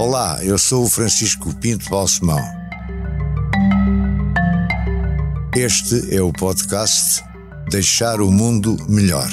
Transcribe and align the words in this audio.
Olá, 0.00 0.42
eu 0.42 0.56
sou 0.56 0.84
o 0.84 0.88
Francisco 0.88 1.54
Pinto 1.56 1.90
Balsemão. 1.90 2.40
Este 5.54 6.16
é 6.16 6.22
o 6.22 6.32
podcast 6.32 7.22
Deixar 7.68 8.22
o 8.22 8.30
Mundo 8.32 8.78
Melhor. 8.88 9.28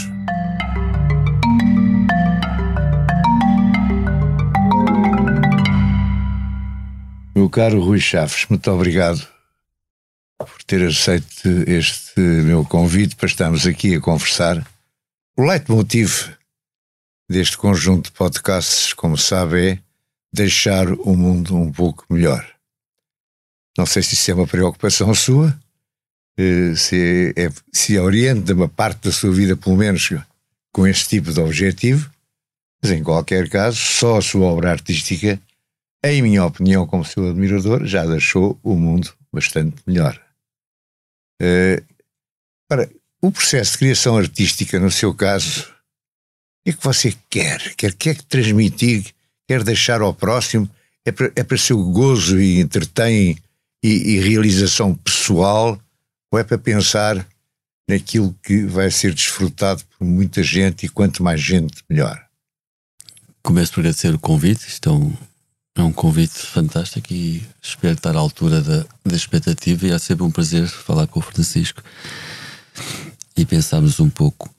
Meu 7.34 7.50
caro 7.50 7.82
Rui 7.82 8.02
Chaves, 8.02 8.46
muito 8.50 8.70
obrigado 8.70 9.26
por 10.38 10.62
ter 10.66 10.86
aceito 10.86 11.48
este 11.66 12.20
meu 12.20 12.66
convite 12.66 13.16
para 13.16 13.28
estarmos 13.28 13.66
aqui 13.66 13.96
a 13.96 14.02
conversar. 14.02 14.68
O 15.38 15.44
leitmotiv 15.44 16.34
deste 17.30 17.58
conjunto 17.58 18.08
de 18.08 18.12
podcasts, 18.12 18.92
como 18.92 19.18
sabe, 19.18 19.70
é 19.70 19.87
deixar 20.34 20.92
o 20.92 21.16
mundo 21.16 21.56
um 21.56 21.72
pouco 21.72 22.06
melhor. 22.10 22.46
Não 23.78 23.86
sei 23.86 24.02
se 24.02 24.16
isso 24.16 24.32
é 24.32 24.34
uma 24.34 24.48
preocupação 24.48 25.14
sua, 25.14 25.58
eh, 26.38 26.74
se, 26.76 27.34
é, 27.36 27.50
se 27.72 27.98
orienta 27.98 28.54
uma 28.54 28.68
parte 28.68 29.06
da 29.06 29.12
sua 29.12 29.32
vida, 29.32 29.56
pelo 29.56 29.76
menos, 29.76 30.10
com 30.72 30.86
este 30.86 31.10
tipo 31.10 31.32
de 31.32 31.40
objetivo, 31.40 32.12
mas 32.82 32.92
em 32.92 33.04
qualquer 33.04 33.50
caso, 33.50 33.78
só 33.78 34.18
a 34.18 34.22
sua 34.22 34.46
obra 34.46 34.72
artística, 34.72 35.40
em 36.04 36.22
minha 36.22 36.46
opinião, 36.46 36.86
como 36.86 37.04
seu 37.04 37.30
admirador, 37.30 37.86
já 37.86 38.06
deixou 38.06 38.60
o 38.64 38.76
mundo 38.76 39.14
bastante 39.34 39.76
melhor. 39.86 40.20
Uh, 41.42 41.84
ora, 42.72 42.90
o 43.22 43.32
processo 43.32 43.74
de 43.74 43.78
criação 43.80 44.18
artística, 44.18 44.80
no 44.80 44.92
seu 44.92 45.14
caso, 45.14 45.62
o 45.62 46.64
que 46.66 46.70
é 46.70 46.74
que 46.74 46.84
você 46.84 47.16
quer? 47.30 47.76
Quer, 47.76 47.94
quer 47.94 48.22
transmitir 48.24 49.14
quer 49.48 49.64
deixar 49.64 50.02
ao 50.02 50.14
próximo, 50.14 50.70
é 51.06 51.12
para, 51.12 51.32
é 51.36 51.44
para 51.44 51.58
seu 51.58 51.82
gozo 51.84 52.40
e 52.40 52.60
entretém 52.60 53.38
e, 53.84 53.88
e 53.88 54.20
realização 54.20 54.94
pessoal, 54.94 55.80
ou 56.32 56.40
é 56.40 56.44
para 56.44 56.58
pensar 56.58 57.26
naquilo 57.90 58.36
que 58.44 58.66
vai 58.66 58.92
ser 58.92 59.14
desfrutado 59.14 59.84
por 59.98 60.06
muita 60.06 60.44
gente 60.44 60.86
e 60.86 60.90
quanto 60.90 61.24
mais 61.24 61.40
gente, 61.40 61.84
melhor. 61.90 62.22
Começo 63.42 63.74
por 63.74 63.80
agradecer 63.80 64.14
o 64.14 64.20
convite, 64.20 64.68
isto 64.68 64.90
é 64.90 64.92
um, 64.92 65.14
é 65.78 65.82
um 65.82 65.94
convite 65.94 66.38
fantástico 66.38 67.14
e 67.14 67.42
espero 67.62 67.94
estar 67.94 68.16
à 68.16 68.20
altura 68.20 68.62
da, 68.62 68.86
da 69.06 69.16
expectativa 69.16 69.88
e 69.88 69.92
é 69.92 70.00
sempre 70.00 70.26
um 70.26 70.32
prazer 70.32 70.68
falar 70.68 71.08
com 71.08 71.20
o 71.20 71.24
Francisco 71.24 71.82
e 73.38 73.46
pensarmos 73.46 74.00
um 74.02 74.10
pouco. 74.10 74.54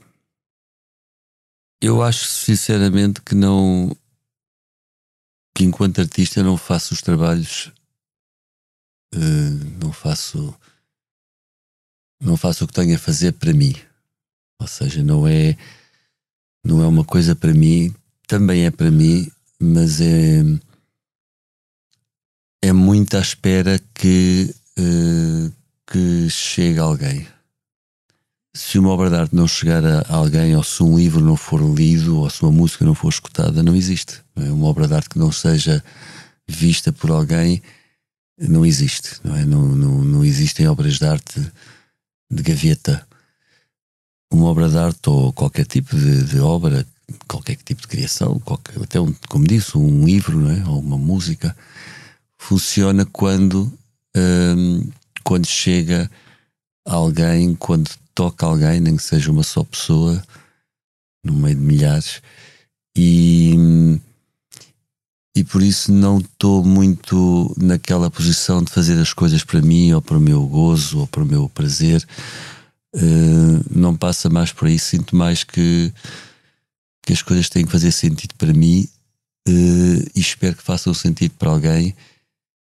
Eu 1.82 2.02
acho 2.02 2.24
sinceramente 2.24 3.20
que 3.20 3.34
não 3.34 3.94
que 5.58 5.64
enquanto 5.64 6.00
artista 6.00 6.40
não 6.40 6.56
faço 6.56 6.94
os 6.94 7.02
trabalhos, 7.02 7.72
uh, 9.12 9.82
não 9.82 9.92
faço 9.92 10.54
não 12.22 12.36
faço 12.36 12.62
o 12.62 12.68
que 12.68 12.74
tenho 12.74 12.94
a 12.94 12.98
fazer 12.98 13.32
para 13.32 13.52
mim. 13.52 13.74
Ou 14.60 14.68
seja, 14.68 15.02
não 15.02 15.26
é 15.26 15.56
não 16.64 16.80
é 16.80 16.86
uma 16.86 17.04
coisa 17.04 17.34
para 17.34 17.52
mim, 17.52 17.92
também 18.28 18.66
é 18.66 18.70
para 18.70 18.88
mim, 18.88 19.28
mas 19.58 20.00
é 20.00 20.44
é 22.62 22.72
muito 22.72 23.16
à 23.16 23.20
espera 23.20 23.80
que 23.92 24.54
uh, 24.78 25.52
que 25.90 26.30
chegue 26.30 26.78
alguém 26.78 27.26
se 28.58 28.76
uma 28.76 28.90
obra 28.90 29.08
de 29.08 29.14
arte 29.14 29.36
não 29.36 29.46
chegar 29.46 29.84
a 29.86 30.04
alguém, 30.08 30.56
ou 30.56 30.64
se 30.64 30.82
um 30.82 30.98
livro 30.98 31.24
não 31.24 31.36
for 31.36 31.60
lido, 31.62 32.18
ou 32.18 32.28
se 32.28 32.42
uma 32.42 32.50
música 32.50 32.84
não 32.84 32.92
for 32.92 33.08
escutada, 33.08 33.62
não 33.62 33.76
existe. 33.76 34.20
É? 34.34 34.50
Uma 34.50 34.66
obra 34.66 34.88
de 34.88 34.94
arte 34.94 35.10
que 35.10 35.18
não 35.18 35.30
seja 35.30 35.82
vista 36.46 36.92
por 36.92 37.10
alguém 37.10 37.62
não 38.36 38.66
existe. 38.66 39.20
Não, 39.22 39.36
é? 39.36 39.44
não, 39.44 39.62
não, 39.62 40.04
não 40.04 40.24
existem 40.24 40.66
obras 40.66 40.98
de 40.98 41.06
arte 41.06 41.40
de 42.28 42.42
gaveta. 42.42 43.06
Uma 44.28 44.46
obra 44.46 44.68
de 44.68 44.76
arte 44.76 45.08
ou 45.08 45.32
qualquer 45.32 45.64
tipo 45.64 45.96
de, 45.96 46.24
de 46.24 46.40
obra, 46.40 46.84
qualquer 47.28 47.56
tipo 47.56 47.80
de 47.82 47.86
criação, 47.86 48.40
qualquer, 48.40 48.82
até 48.82 49.00
um, 49.00 49.14
como 49.28 49.46
disse, 49.46 49.78
um 49.78 50.04
livro 50.04 50.36
não 50.36 50.50
é? 50.50 50.68
ou 50.68 50.80
uma 50.80 50.98
música, 50.98 51.56
funciona 52.36 53.06
quando, 53.06 53.72
hum, 54.16 54.90
quando 55.22 55.46
chega 55.46 56.10
alguém, 56.84 57.54
quando 57.54 57.88
toca 58.18 58.44
alguém, 58.44 58.80
nem 58.80 58.96
que 58.96 59.02
seja 59.04 59.30
uma 59.30 59.44
só 59.44 59.62
pessoa, 59.62 60.20
no 61.24 61.32
meio 61.34 61.54
de 61.54 61.60
milhares, 61.60 62.20
e, 62.96 63.54
e 65.36 65.44
por 65.44 65.62
isso 65.62 65.92
não 65.92 66.18
estou 66.18 66.64
muito 66.64 67.54
naquela 67.56 68.10
posição 68.10 68.60
de 68.60 68.72
fazer 68.72 69.00
as 69.00 69.12
coisas 69.12 69.44
para 69.44 69.62
mim, 69.62 69.92
ou 69.92 70.02
para 70.02 70.18
o 70.18 70.20
meu 70.20 70.44
gozo, 70.44 70.98
ou 70.98 71.06
para 71.06 71.22
o 71.22 71.26
meu 71.26 71.48
prazer. 71.48 72.04
Uh, 72.92 73.62
não 73.70 73.96
passa 73.96 74.28
mais 74.28 74.50
por 74.50 74.66
aí, 74.66 74.80
sinto 74.80 75.14
mais 75.14 75.44
que, 75.44 75.92
que 77.04 77.12
as 77.12 77.22
coisas 77.22 77.48
têm 77.48 77.64
que 77.64 77.70
fazer 77.70 77.92
sentido 77.92 78.34
para 78.34 78.52
mim 78.52 78.88
uh, 79.48 80.10
e 80.12 80.18
espero 80.20 80.56
que 80.56 80.62
façam 80.64 80.92
sentido 80.92 81.34
para 81.38 81.50
alguém. 81.50 81.94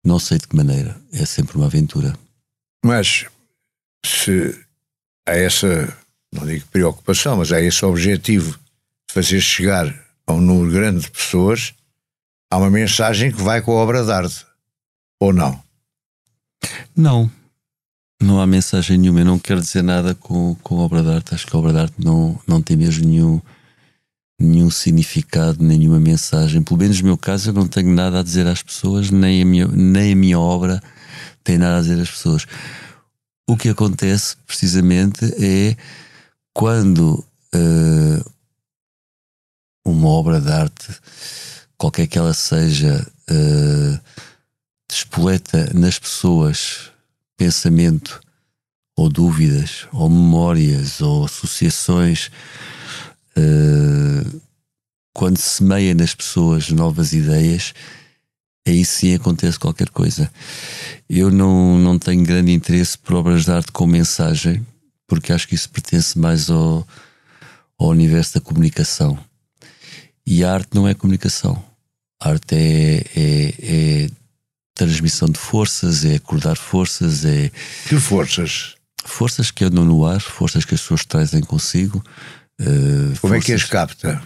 Não 0.05 0.21
sei 0.21 0.39
de 0.39 0.47
que 0.47 0.55
maneira, 0.55 1.01
é 1.13 1.27
sempre 1.27 1.57
uma 1.57 1.67
aventura. 1.67 2.17
Mas 2.85 3.27
se 4.07 4.57
a 5.27 5.33
essa, 5.33 5.97
não 6.33 6.47
digo 6.47 6.67
preocupação, 6.69 7.37
mas 7.37 7.53
a 7.53 7.61
esse 7.61 7.85
objetivo 7.85 8.53
de 9.09 9.15
fazer 9.15 9.41
chegar 9.41 9.95
a 10.27 10.33
um 10.33 10.41
número 10.41 10.73
grande 10.73 11.01
de 11.01 11.11
pessoas, 11.11 11.75
há 12.51 12.59
uma 12.59 12.71
mensagem 12.71 13.31
que 13.31 13.41
vai 13.41 13.61
com 13.61 13.73
a 13.73 13.83
obra 13.83 14.05
de 14.05 14.13
arte. 14.13 14.47
Ou 15.21 15.33
não? 15.33 15.63
Não. 16.97 17.31
Não 18.21 18.41
há 18.41 18.47
mensagem 18.47 18.99
nenhuma. 18.99 19.21
Eu 19.21 19.25
não 19.25 19.39
quero 19.39 19.61
dizer 19.61 19.83
nada 19.83 20.15
com, 20.15 20.55
com 20.63 20.79
a 20.79 20.83
obra 20.83 21.03
de 21.03 21.11
arte. 21.11 21.35
Acho 21.35 21.47
que 21.47 21.57
a 21.57 21.59
obra 21.59 21.73
de 21.73 21.79
arte 21.79 21.95
não, 21.99 22.39
não 22.47 22.63
tem 22.63 22.77
mesmo 22.77 23.05
nenhum, 23.07 23.41
nenhum 24.39 24.71
significado, 24.71 25.63
nenhuma 25.63 25.99
mensagem. 25.99 26.63
Pelo 26.63 26.79
menos 26.79 27.01
no 27.01 27.07
meu 27.07 27.19
caso, 27.19 27.51
eu 27.51 27.55
não 27.55 27.67
tenho 27.67 27.93
nada 27.93 28.21
a 28.21 28.23
dizer 28.23 28.47
às 28.47 28.63
pessoas, 28.63 29.11
nem 29.11 29.43
a 29.43 29.45
minha, 29.45 29.67
nem 29.67 30.13
a 30.13 30.17
minha 30.17 30.39
obra 30.39 30.83
tem 31.45 31.59
nada 31.59 31.79
a 31.79 31.81
dizer 31.81 32.01
às 32.01 32.11
pessoas. 32.11 32.47
O 33.49 33.57
que 33.57 33.69
acontece 33.69 34.37
precisamente 34.47 35.25
é 35.43 35.77
quando 36.55 37.25
uh, 37.55 38.33
uma 39.85 40.09
obra 40.09 40.41
de 40.41 40.51
arte, 40.51 40.89
qualquer 41.77 42.07
que 42.07 42.19
ela 42.19 42.35
seja, 42.35 43.07
uh, 43.31 44.01
despoleta 44.89 45.73
nas 45.75 45.99
pessoas 45.99 46.91
pensamento 47.37 48.21
ou 48.97 49.09
dúvidas 49.09 49.89
ou 49.93 50.09
memórias 50.09 51.01
ou 51.01 51.25
associações, 51.25 52.31
uh, 53.37 54.41
quando 55.13 55.39
semeia 55.39 55.95
nas 55.95 56.15
pessoas 56.15 56.71
novas 56.71 57.13
ideias, 57.13 57.75
aí 58.67 58.85
sim 58.85 59.15
acontece 59.15 59.59
qualquer 59.59 59.89
coisa. 59.91 60.31
Eu 61.09 61.31
não, 61.31 61.79
não 61.79 61.99
tenho 61.99 62.25
grande 62.25 62.53
interesse 62.53 62.97
por 62.97 63.17
obras 63.17 63.45
de 63.45 63.51
arte 63.51 63.73
com 63.73 63.87
mensagem, 63.87 64.65
porque 65.07 65.33
acho 65.33 65.49
que 65.49 65.55
isso 65.55 65.69
pertence 65.69 66.19
mais 66.19 66.49
ao, 66.49 66.87
ao 67.79 67.89
universo 67.89 68.35
da 68.35 68.41
comunicação. 68.41 69.19
E 70.27 70.45
a 70.45 70.53
arte 70.53 70.71
não 70.75 70.87
é 70.87 70.95
comunicação. 70.95 71.63
A 72.21 72.31
arte 72.31 72.55
é, 72.55 73.05
é, 73.17 73.55
é 74.05 74.11
transmissão 74.75 75.29
de 75.29 75.39
forças, 75.39 76.05
é 76.05 76.15
acordar 76.15 76.57
forças, 76.57 77.25
é. 77.25 77.51
Que 77.89 77.99
forças? 77.99 78.75
Forças 79.05 79.51
que 79.51 79.65
andam 79.65 79.85
no 79.85 80.07
ar, 80.07 80.21
forças 80.21 80.65
que 80.65 80.75
as 80.75 80.81
pessoas 80.81 81.05
trazem 81.05 81.41
consigo. 81.43 82.03
Uh, 82.61 83.19
Como 83.21 83.35
forças... 83.35 83.43
é 83.43 83.47
que 83.47 83.53
as 83.53 83.65
capta? 83.65 84.23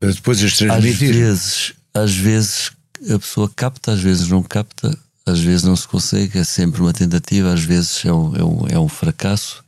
Depois 0.00 0.42
as 0.42 0.56
transmitir? 0.56 1.10
Às 1.10 1.16
vezes, 1.16 1.74
às 2.02 2.14
vezes 2.14 2.72
a 3.10 3.18
pessoa 3.18 3.48
capta, 3.48 3.92
às 3.92 4.00
vezes 4.00 4.28
não 4.28 4.42
capta, 4.42 4.96
às 5.24 5.40
vezes 5.40 5.62
não 5.62 5.76
se 5.76 5.86
consegue, 5.86 6.38
é 6.38 6.44
sempre 6.44 6.80
uma 6.80 6.92
tentativa, 6.92 7.52
às 7.52 7.62
vezes 7.62 8.04
é 8.04 8.12
um, 8.12 8.36
é 8.36 8.44
um, 8.44 8.66
é 8.68 8.78
um 8.78 8.88
fracasso, 8.88 9.64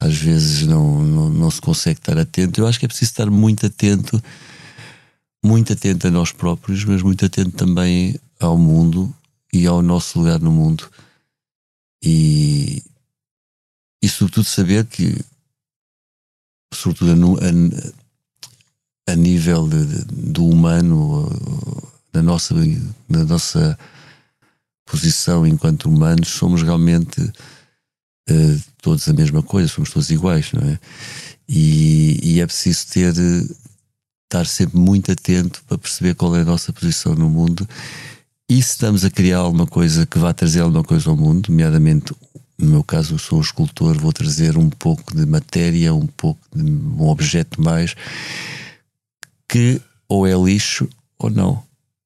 às 0.00 0.14
vezes 0.14 0.66
não, 0.66 1.02
não, 1.02 1.28
não 1.28 1.50
se 1.50 1.60
consegue 1.60 2.00
estar 2.00 2.18
atento. 2.18 2.60
Eu 2.60 2.66
acho 2.66 2.78
que 2.78 2.84
é 2.84 2.88
preciso 2.88 3.10
estar 3.10 3.30
muito 3.30 3.66
atento, 3.66 4.22
muito 5.44 5.72
atento 5.72 6.06
a 6.06 6.10
nós 6.10 6.32
próprios, 6.32 6.84
mas 6.84 7.02
muito 7.02 7.24
atento 7.24 7.52
também 7.52 8.18
ao 8.40 8.58
mundo 8.58 9.14
e 9.52 9.66
ao 9.66 9.80
nosso 9.82 10.18
lugar 10.18 10.40
no 10.40 10.50
mundo. 10.50 10.90
E, 12.02 12.82
e 14.02 14.08
sobretudo 14.08 14.44
saber 14.44 14.84
que, 14.86 15.24
sobretudo 16.74 17.12
a, 17.12 17.46
a, 17.46 18.01
a 19.08 19.14
nível 19.14 19.68
de, 19.68 19.84
de, 19.86 20.04
do 20.04 20.46
humano, 20.46 21.28
na 22.12 22.22
nossa, 22.22 22.54
na 23.08 23.24
nossa 23.24 23.78
posição 24.86 25.46
enquanto 25.46 25.88
humanos, 25.88 26.28
somos 26.28 26.62
realmente 26.62 27.20
uh, 27.20 28.62
todos 28.80 29.08
a 29.08 29.12
mesma 29.12 29.42
coisa, 29.42 29.68
somos 29.68 29.90
todos 29.90 30.10
iguais, 30.10 30.52
não 30.52 30.68
é? 30.68 30.78
E, 31.48 32.20
e, 32.22 32.40
é 32.40 32.46
preciso 32.46 32.86
ter, 32.88 33.12
estar 33.12 34.46
sempre 34.46 34.78
muito 34.78 35.10
atento 35.10 35.62
para 35.66 35.76
perceber 35.76 36.14
qual 36.14 36.36
é 36.36 36.40
a 36.40 36.44
nossa 36.44 36.72
posição 36.72 37.14
no 37.14 37.28
mundo 37.28 37.68
e 38.48 38.62
se 38.62 38.70
estamos 38.70 39.04
a 39.04 39.10
criar 39.10 39.38
alguma 39.38 39.66
coisa 39.66 40.06
que 40.06 40.18
vá 40.18 40.32
trazer 40.32 40.60
alguma 40.60 40.84
coisa 40.84 41.08
ao 41.10 41.16
mundo, 41.16 41.48
nomeadamente 41.48 42.14
no 42.58 42.70
meu 42.70 42.84
caso 42.84 43.14
eu 43.14 43.18
sou 43.18 43.38
um 43.38 43.42
escultor, 43.42 43.98
vou 43.98 44.12
trazer 44.12 44.56
um 44.56 44.68
pouco 44.68 45.16
de 45.16 45.26
matéria, 45.26 45.94
um 45.94 46.06
pouco 46.06 46.40
de 46.54 46.62
um 46.62 47.08
objeto 47.08 47.60
mais 47.60 47.94
que 49.52 49.82
ou 50.08 50.26
é 50.26 50.32
lixo 50.34 50.88
ou 51.18 51.28
não, 51.28 51.62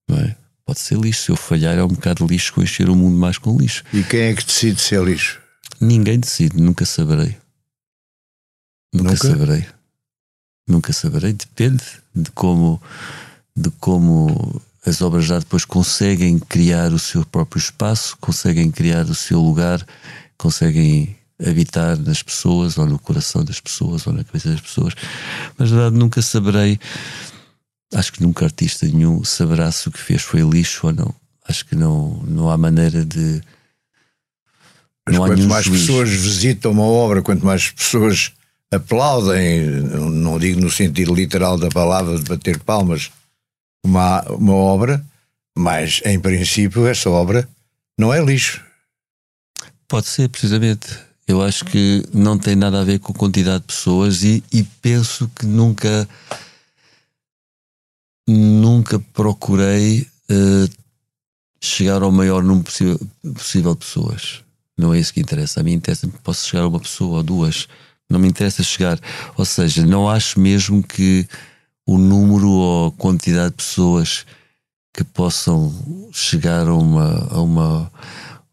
não 0.08 0.18
é? 0.18 0.34
Pode 0.64 0.80
ser 0.80 0.98
lixo, 0.98 1.22
se 1.22 1.30
eu 1.30 1.36
falhar 1.36 1.78
é 1.78 1.84
um 1.84 1.88
bocado 1.88 2.26
de 2.26 2.32
lixo 2.32 2.52
com 2.52 2.60
encher 2.60 2.90
o 2.90 2.96
mundo 2.96 3.16
mais 3.16 3.38
com 3.38 3.56
lixo. 3.56 3.84
E 3.92 4.02
quem 4.02 4.20
é 4.22 4.34
que 4.34 4.44
decide 4.44 4.80
se 4.80 4.96
é 4.96 5.00
lixo? 5.00 5.40
Ninguém 5.80 6.18
decide, 6.18 6.60
nunca 6.60 6.84
saberei. 6.84 7.36
Nunca, 8.92 9.12
nunca? 9.12 9.28
saberei. 9.28 9.66
Nunca 10.68 10.92
saberei, 10.92 11.32
depende 11.34 11.84
de 12.12 12.28
como 12.32 12.82
de 13.56 13.70
como 13.78 14.60
as 14.84 15.00
obras 15.00 15.30
arte 15.30 15.44
depois 15.44 15.64
conseguem 15.64 16.40
criar 16.40 16.92
o 16.92 16.98
seu 16.98 17.24
próprio 17.24 17.60
espaço, 17.60 18.16
conseguem 18.20 18.72
criar 18.72 19.04
o 19.04 19.14
seu 19.14 19.40
lugar, 19.40 19.86
conseguem 20.36 21.16
habitar 21.44 21.96
nas 21.96 22.24
pessoas, 22.24 22.76
ou 22.76 22.86
no 22.86 22.98
coração 22.98 23.44
das 23.44 23.60
pessoas, 23.60 24.04
ou 24.04 24.12
na 24.12 24.24
cabeça 24.24 24.50
das 24.50 24.60
pessoas. 24.60 24.94
Mas 25.56 25.70
na 25.70 25.76
verdade 25.76 25.96
nunca 25.96 26.20
saberei. 26.20 26.80
Acho 27.94 28.12
que 28.12 28.22
nunca 28.22 28.44
artista 28.44 28.86
nenhum 28.86 29.22
saberá 29.24 29.70
se 29.70 29.88
o 29.88 29.92
que 29.92 30.00
fez 30.00 30.22
foi 30.22 30.40
lixo 30.40 30.88
ou 30.88 30.92
não. 30.92 31.14
Acho 31.48 31.64
que 31.64 31.74
não, 31.74 32.22
não 32.26 32.50
há 32.50 32.56
maneira 32.56 33.04
de. 33.04 33.40
Mas 35.08 35.18
quanto 35.18 35.42
mais 35.44 35.64
juiz. 35.64 35.82
pessoas 35.82 36.10
visitam 36.10 36.72
uma 36.72 36.82
obra, 36.82 37.22
quanto 37.22 37.46
mais 37.46 37.70
pessoas 37.70 38.32
aplaudem, 38.72 39.62
não 39.70 40.38
digo 40.38 40.60
no 40.60 40.70
sentido 40.70 41.14
literal 41.14 41.56
da 41.56 41.68
palavra 41.68 42.18
de 42.18 42.24
bater 42.24 42.58
palmas, 42.58 43.10
uma, 43.84 44.22
uma 44.32 44.54
obra, 44.54 45.04
mas 45.56 46.00
em 46.04 46.18
princípio 46.18 46.86
essa 46.88 47.08
obra 47.08 47.48
não 47.98 48.12
é 48.12 48.22
lixo. 48.22 48.60
Pode 49.86 50.08
ser, 50.08 50.28
precisamente. 50.28 50.88
Eu 51.28 51.42
acho 51.42 51.64
que 51.64 52.04
não 52.12 52.38
tem 52.38 52.56
nada 52.56 52.80
a 52.80 52.84
ver 52.84 52.98
com 52.98 53.12
a 53.12 53.16
quantidade 53.16 53.60
de 53.60 53.66
pessoas 53.66 54.22
e, 54.22 54.42
e 54.52 54.62
penso 54.62 55.30
que 55.34 55.46
nunca 55.46 56.08
nunca 58.26 58.98
procurei 58.98 60.06
uh, 60.30 60.68
chegar 61.60 62.02
ao 62.02 62.10
maior 62.10 62.42
número 62.42 62.64
possível, 62.64 63.00
possível, 63.34 63.74
de 63.74 63.80
pessoas. 63.80 64.44
Não 64.76 64.92
é 64.92 64.98
isso 64.98 65.12
que 65.12 65.20
interessa. 65.20 65.60
A 65.60 65.62
mim 65.62 65.72
interessa 65.72 66.06
que 66.06 66.18
posso 66.18 66.46
chegar 66.48 66.64
a 66.64 66.68
uma 66.68 66.80
pessoa 66.80 67.18
ou 67.18 67.22
duas. 67.22 67.68
Não 68.08 68.18
me 68.18 68.28
interessa 68.28 68.62
chegar. 68.62 68.98
Ou 69.36 69.44
seja, 69.44 69.86
não 69.86 70.08
acho 70.08 70.38
mesmo 70.38 70.82
que 70.82 71.26
o 71.86 71.98
número 71.98 72.48
ou 72.48 72.92
quantidade 72.92 73.50
de 73.50 73.56
pessoas 73.56 74.26
que 74.92 75.04
possam 75.04 75.72
chegar 76.12 76.66
a 76.66 76.74
uma, 76.74 77.28
a 77.30 77.40
uma, 77.40 77.92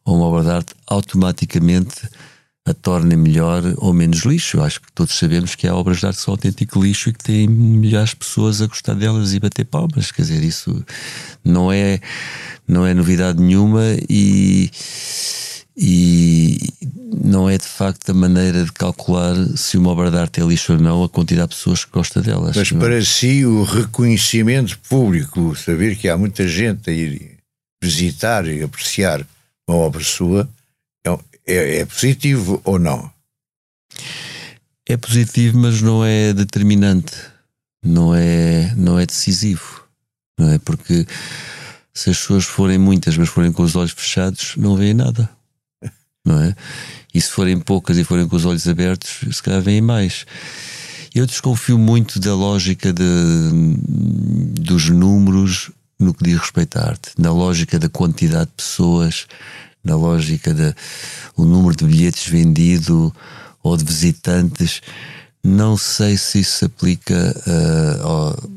a 0.06 0.12
uma 0.12 0.25
obra 0.25 0.44
de 0.44 0.50
arte 0.50 0.75
automaticamente 0.88 2.08
a 2.65 2.74
tornem 2.74 3.18
melhor 3.18 3.62
ou 3.77 3.94
menos 3.94 4.19
lixo. 4.19 4.57
Eu 4.57 4.63
acho 4.63 4.80
que 4.80 4.92
todos 4.94 5.18
sabemos 5.18 5.56
que 5.56 5.68
há 5.68 5.75
obras 5.75 6.00
de 6.00 6.06
arte 6.06 6.18
que 6.18 6.24
são 6.24 6.33
autêntico 6.33 6.81
lixo 6.81 7.10
e 7.10 7.13
que 7.13 7.24
têm 7.24 7.48
milhares 7.48 8.12
de 8.12 8.15
pessoas 8.18 8.62
a 8.62 8.68
gostar 8.68 8.95
delas 8.95 9.33
e 9.33 9.39
bater 9.39 9.65
palmas. 9.65 10.12
Quer 10.12 10.21
dizer, 10.21 10.44
isso 10.44 10.83
não 11.44 11.71
é, 11.71 12.00
não 12.68 12.86
é 12.86 12.94
novidade 12.94 13.42
nenhuma 13.42 13.83
e 14.10 14.71
e 15.75 16.60
não 17.24 17.50
é 17.50 17.57
de 17.57 17.65
facto 17.65 18.12
a 18.12 18.13
maneira 18.13 18.63
de 18.63 18.71
calcular 18.71 19.36
se 19.56 19.77
uma 19.77 19.89
obra 19.89 20.12
de 20.12 20.18
arte 20.18 20.39
é 20.39 20.45
lixo 20.45 20.74
ou 20.74 20.80
não 20.80 21.04
a 21.04 21.10
quantidade 21.10 21.50
de 21.50 21.56
pessoas 21.56 21.83
que 21.83 21.92
gosta 21.92 22.21
delas. 22.21 22.56
Mas 22.56 22.71
para 22.71 23.04
si 23.04 23.45
o 23.45 23.63
reconhecimento 23.63 24.77
público, 24.88 25.56
saber 25.56 25.95
que 25.95 26.07
há 26.07 26.18
muita 26.18 26.48
gente 26.48 26.89
a 26.89 26.94
ir 26.94 27.38
visitar 27.81 28.48
e 28.48 28.62
apreciar 28.62 29.25
uma 29.68 29.77
obra 29.77 30.04
sua, 30.04 30.48
é, 31.45 31.80
é, 31.80 31.86
positivo 31.86 32.62
ou 32.63 32.80
não? 32.80 33.12
É 34.88 34.98
positivo, 34.98 35.57
mas 35.57 35.81
não 35.81 36.04
é 36.04 36.34
determinante, 36.34 37.13
não 37.84 38.13
é, 38.13 38.74
não 38.75 39.00
é 39.00 39.06
decisivo, 39.06 39.84
não 40.38 40.50
é? 40.50 40.57
Porque 40.60 41.06
se 41.94 42.10
as 42.10 42.18
pessoas 42.18 42.45
forem 42.45 42.78
muitas, 42.78 43.16
mas 43.18 43.30
forem 43.30 43.51
com 43.51 43.63
os 43.63 43.75
olhos 43.75 43.92
fechados, 43.92 44.56
não 44.57 44.75
veem 44.75 44.94
nada 44.94 45.30
não 46.25 46.40
é? 46.42 46.56
E 47.13 47.22
se 47.22 47.30
forem 47.30 47.60
poucas 47.60 47.98
e 47.98 48.04
forem 48.04 48.28
com 48.28 48.36
os 48.36 48.46
olhos 48.46 48.68
abertos, 48.68 49.19
se 49.31 49.44
calhar 49.44 49.62
vêm 49.62 49.81
mais. 49.81 50.25
Eu 51.13 51.28
desconfio 51.28 51.78
muito 51.78 52.19
da 52.19 52.34
lógica 52.34 52.92
de, 52.92 53.04
dos 54.60 54.89
números 54.89 55.69
no 56.00 56.13
que 56.13 56.24
diz 56.24 56.39
respeito 56.39 56.78
à 56.78 56.89
arte, 56.89 57.12
na 57.18 57.31
lógica 57.31 57.78
da 57.78 57.88
quantidade 57.88 58.48
de 58.48 58.56
pessoas, 58.57 59.28
na 59.84 59.96
lógica 59.96 60.54
do 60.54 61.46
número 61.46 61.76
de 61.76 61.86
bilhetes 61.86 62.28
vendido 62.28 63.14
ou 63.62 63.76
de 63.76 63.84
visitantes. 63.84 64.82
Não 65.44 65.76
sei 65.76 66.18
se 66.18 66.40
isso 66.40 66.60
se 66.60 66.66
aplica 66.66 67.36
uh, 67.46 68.08
ao, 68.08 68.50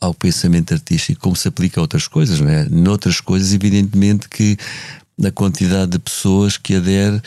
ao 0.00 0.14
pensamento 0.14 0.72
artístico 0.72 1.20
como 1.20 1.36
se 1.36 1.48
aplica 1.48 1.80
a 1.80 1.82
outras 1.82 2.08
coisas, 2.08 2.40
não 2.40 2.48
é? 2.48 2.64
Noutras 2.68 3.20
coisas, 3.20 3.52
evidentemente 3.52 4.28
que 4.28 4.56
na 5.18 5.30
quantidade 5.30 5.92
de 5.92 5.98
pessoas 5.98 6.56
que 6.56 6.76
adere 6.76 7.20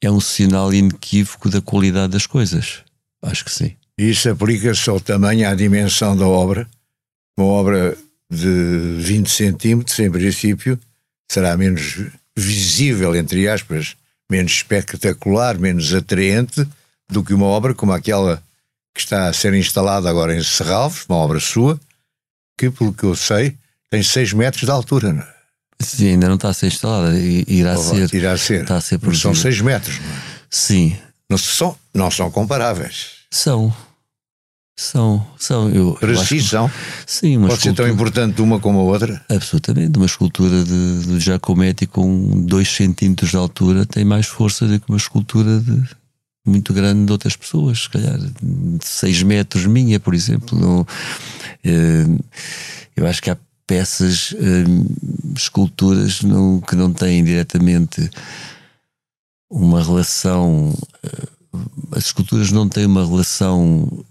é 0.00 0.10
um 0.10 0.20
sinal 0.20 0.72
inequívoco 0.72 1.48
da 1.48 1.60
qualidade 1.60 2.12
das 2.12 2.26
coisas. 2.26 2.82
Acho 3.22 3.44
que 3.44 3.50
sim. 3.50 3.74
Isso 3.96 4.28
aplica-se 4.28 4.90
ao 4.90 5.00
tamanho, 5.00 5.48
à 5.48 5.54
dimensão 5.54 6.16
da 6.16 6.26
obra. 6.26 6.68
Uma 7.36 7.46
obra 7.46 7.96
de 8.30 8.96
20 8.98 9.30
centímetros, 9.30 9.98
em 9.98 10.10
princípio, 10.10 10.78
será 11.30 11.56
menos 11.56 11.98
visível, 12.36 13.14
entre 13.14 13.48
aspas, 13.48 13.96
menos 14.30 14.52
espetacular, 14.52 15.58
menos 15.58 15.92
atraente 15.94 16.66
do 17.08 17.22
que 17.22 17.34
uma 17.34 17.46
obra 17.46 17.74
como 17.74 17.92
aquela 17.92 18.42
que 18.94 19.00
está 19.00 19.28
a 19.28 19.32
ser 19.32 19.54
instalada 19.54 20.08
agora 20.08 20.36
em 20.36 20.42
Serralves, 20.42 21.04
uma 21.08 21.18
obra 21.18 21.40
sua, 21.40 21.78
que, 22.56 22.70
pelo 22.70 22.92
que 22.92 23.04
eu 23.04 23.16
sei, 23.16 23.56
tem 23.90 24.02
6 24.02 24.32
metros 24.32 24.62
de 24.64 24.70
altura. 24.70 25.12
Não 25.12 25.22
é? 25.22 25.34
Sim, 25.80 26.10
ainda 26.10 26.28
não 26.28 26.36
está 26.36 26.48
a 26.48 26.54
ser 26.54 26.68
instalada. 26.68 27.16
Irá 27.18 27.76
ser. 27.76 28.14
Irá 28.14 28.36
ser. 28.36 28.62
Está 28.62 28.76
a 28.76 28.80
ser 28.80 29.00
São 29.14 29.34
6 29.34 29.60
metros, 29.60 29.98
não 29.98 30.06
é? 30.06 30.22
Sim. 30.48 30.96
Não 31.28 31.38
são, 31.38 31.76
não 31.92 32.10
são 32.10 32.30
comparáveis. 32.30 33.24
São. 33.30 33.74
São, 34.76 35.24
são. 35.38 35.70
Eu, 35.70 35.96
Para 36.00 36.16
si 36.16 36.42
são. 36.42 36.70
Sim, 37.06 37.38
Pode 37.40 37.54
escultura, 37.54 37.58
ser 37.58 37.74
tão 37.74 37.88
importante 37.88 38.42
uma 38.42 38.58
como 38.58 38.80
a 38.80 38.82
outra? 38.82 39.24
Absolutamente. 39.28 39.96
Uma 39.96 40.06
escultura 40.06 40.64
de, 40.64 41.06
de 41.06 41.20
Giacometti 41.20 41.86
com 41.86 42.44
2 42.44 42.68
centímetros 42.68 43.30
de 43.30 43.36
altura 43.36 43.86
tem 43.86 44.04
mais 44.04 44.26
força 44.26 44.66
do 44.66 44.80
que 44.80 44.88
uma 44.88 44.98
escultura 44.98 45.60
de, 45.60 45.82
muito 46.44 46.72
grande 46.72 47.06
de 47.06 47.12
outras 47.12 47.36
pessoas, 47.36 47.84
se 47.84 47.90
calhar 47.90 48.18
de 48.18 48.84
6 48.84 49.22
metros 49.22 49.64
minha, 49.64 50.00
por 50.00 50.12
exemplo. 50.12 50.58
Não, 50.58 50.86
eh, 51.62 52.06
eu 52.96 53.06
acho 53.06 53.22
que 53.22 53.30
há 53.30 53.38
peças, 53.66 54.34
hum, 54.38 54.86
esculturas 55.36 56.22
não, 56.22 56.60
que 56.60 56.76
não 56.76 56.92
têm 56.92 57.24
diretamente 57.24 58.10
uma 59.50 59.82
relação. 59.82 60.70
Uh, 61.04 61.28
as 61.92 62.06
esculturas 62.06 62.50
não 62.50 62.68
têm 62.68 62.86
uma 62.86 63.06
relação 63.06 64.04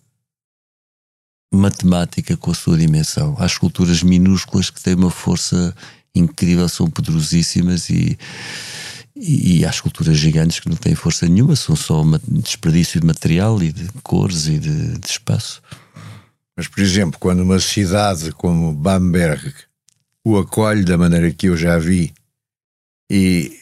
matemática 1.53 2.35
com 2.35 2.51
a 2.51 2.55
sua 2.55 2.77
dimensão. 2.77 3.35
Há 3.37 3.45
esculturas 3.45 4.01
minúsculas 4.01 4.69
que 4.69 4.81
têm 4.81 4.95
uma 4.95 5.11
força 5.11 5.75
incrível, 6.15 6.67
são 6.67 6.89
poderosíssimas 6.89 7.89
e, 7.89 8.17
e, 9.15 9.59
e 9.59 9.65
há 9.65 9.69
esculturas 9.69 10.17
gigantes 10.17 10.59
que 10.59 10.69
não 10.69 10.75
têm 10.75 10.95
força 10.95 11.27
nenhuma, 11.27 11.55
são 11.55 11.75
só 11.75 12.03
desperdício 12.27 12.99
de 12.99 13.05
material 13.05 13.61
e 13.61 13.71
de 13.71 13.87
cores 14.01 14.47
e 14.47 14.57
de, 14.57 14.97
de 14.97 15.07
espaço. 15.07 15.61
Mas, 16.55 16.67
por 16.67 16.81
exemplo, 16.81 17.19
quando 17.19 17.41
uma 17.41 17.59
cidade 17.59 18.31
como 18.31 18.73
Bamberg 18.73 19.53
o 20.25 20.37
acolhe 20.37 20.83
da 20.83 20.97
maneira 20.97 21.31
que 21.31 21.47
eu 21.47 21.57
já 21.57 21.77
vi 21.77 22.13
e 23.11 23.59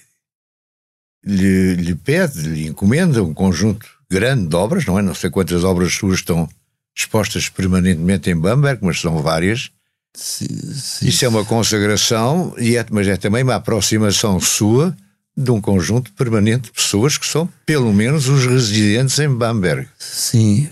lhe, 1.26 1.76
lhe 1.76 1.96
pede, 1.96 2.42
lhe 2.42 2.68
encomenda 2.68 3.24
um 3.24 3.34
conjunto 3.34 3.88
grande 4.10 4.48
de 4.48 4.56
obras, 4.56 4.86
não 4.86 5.00
é? 5.00 5.02
Não 5.02 5.16
sei 5.16 5.30
quantas 5.30 5.64
obras 5.64 5.94
suas 5.94 6.20
estão 6.20 6.48
expostas 6.96 7.50
permanentemente 7.50 8.30
em 8.30 8.36
Bamberg, 8.36 8.80
mas 8.84 9.00
são 9.00 9.22
várias. 9.22 9.72
Sim, 10.16 10.48
sim. 10.74 11.08
Isso 11.08 11.24
é 11.24 11.28
uma 11.28 11.46
consagração, 11.46 12.54
e 12.58 12.76
é, 12.76 12.86
mas 12.92 13.08
é 13.08 13.16
também 13.16 13.44
uma 13.44 13.56
aproximação 13.56 14.40
sua 14.40 14.96
de 15.36 15.50
um 15.50 15.62
conjunto 15.62 16.12
permanente 16.14 16.64
de 16.64 16.72
pessoas 16.72 17.18
que 17.18 17.26
são, 17.26 17.48
pelo 17.66 17.94
menos, 17.94 18.28
os 18.28 18.46
residentes 18.46 19.18
em 19.20 19.34
Bamberg. 19.34 19.88
Sim, 19.98 20.70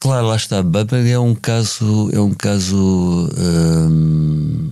Claro, 0.00 0.28
lá 0.28 0.36
está. 0.36 0.62
Bamberg 0.62 1.10
é 1.10 1.18
um 1.18 1.34
caso, 1.34 2.08
é 2.12 2.20
um 2.20 2.32
caso 2.32 3.28
hum, 3.36 4.70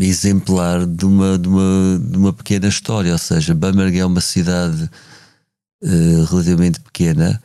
exemplar 0.00 0.84
de 0.84 1.06
uma, 1.06 1.38
de, 1.38 1.48
uma, 1.48 2.00
de 2.00 2.18
uma 2.18 2.32
pequena 2.32 2.66
história. 2.66 3.12
Ou 3.12 3.18
seja, 3.18 3.54
Bamberg 3.54 3.96
é 3.96 4.04
uma 4.04 4.20
cidade 4.20 4.90
uh, 5.82 6.24
relativamente 6.28 6.80
pequena, 6.80 7.40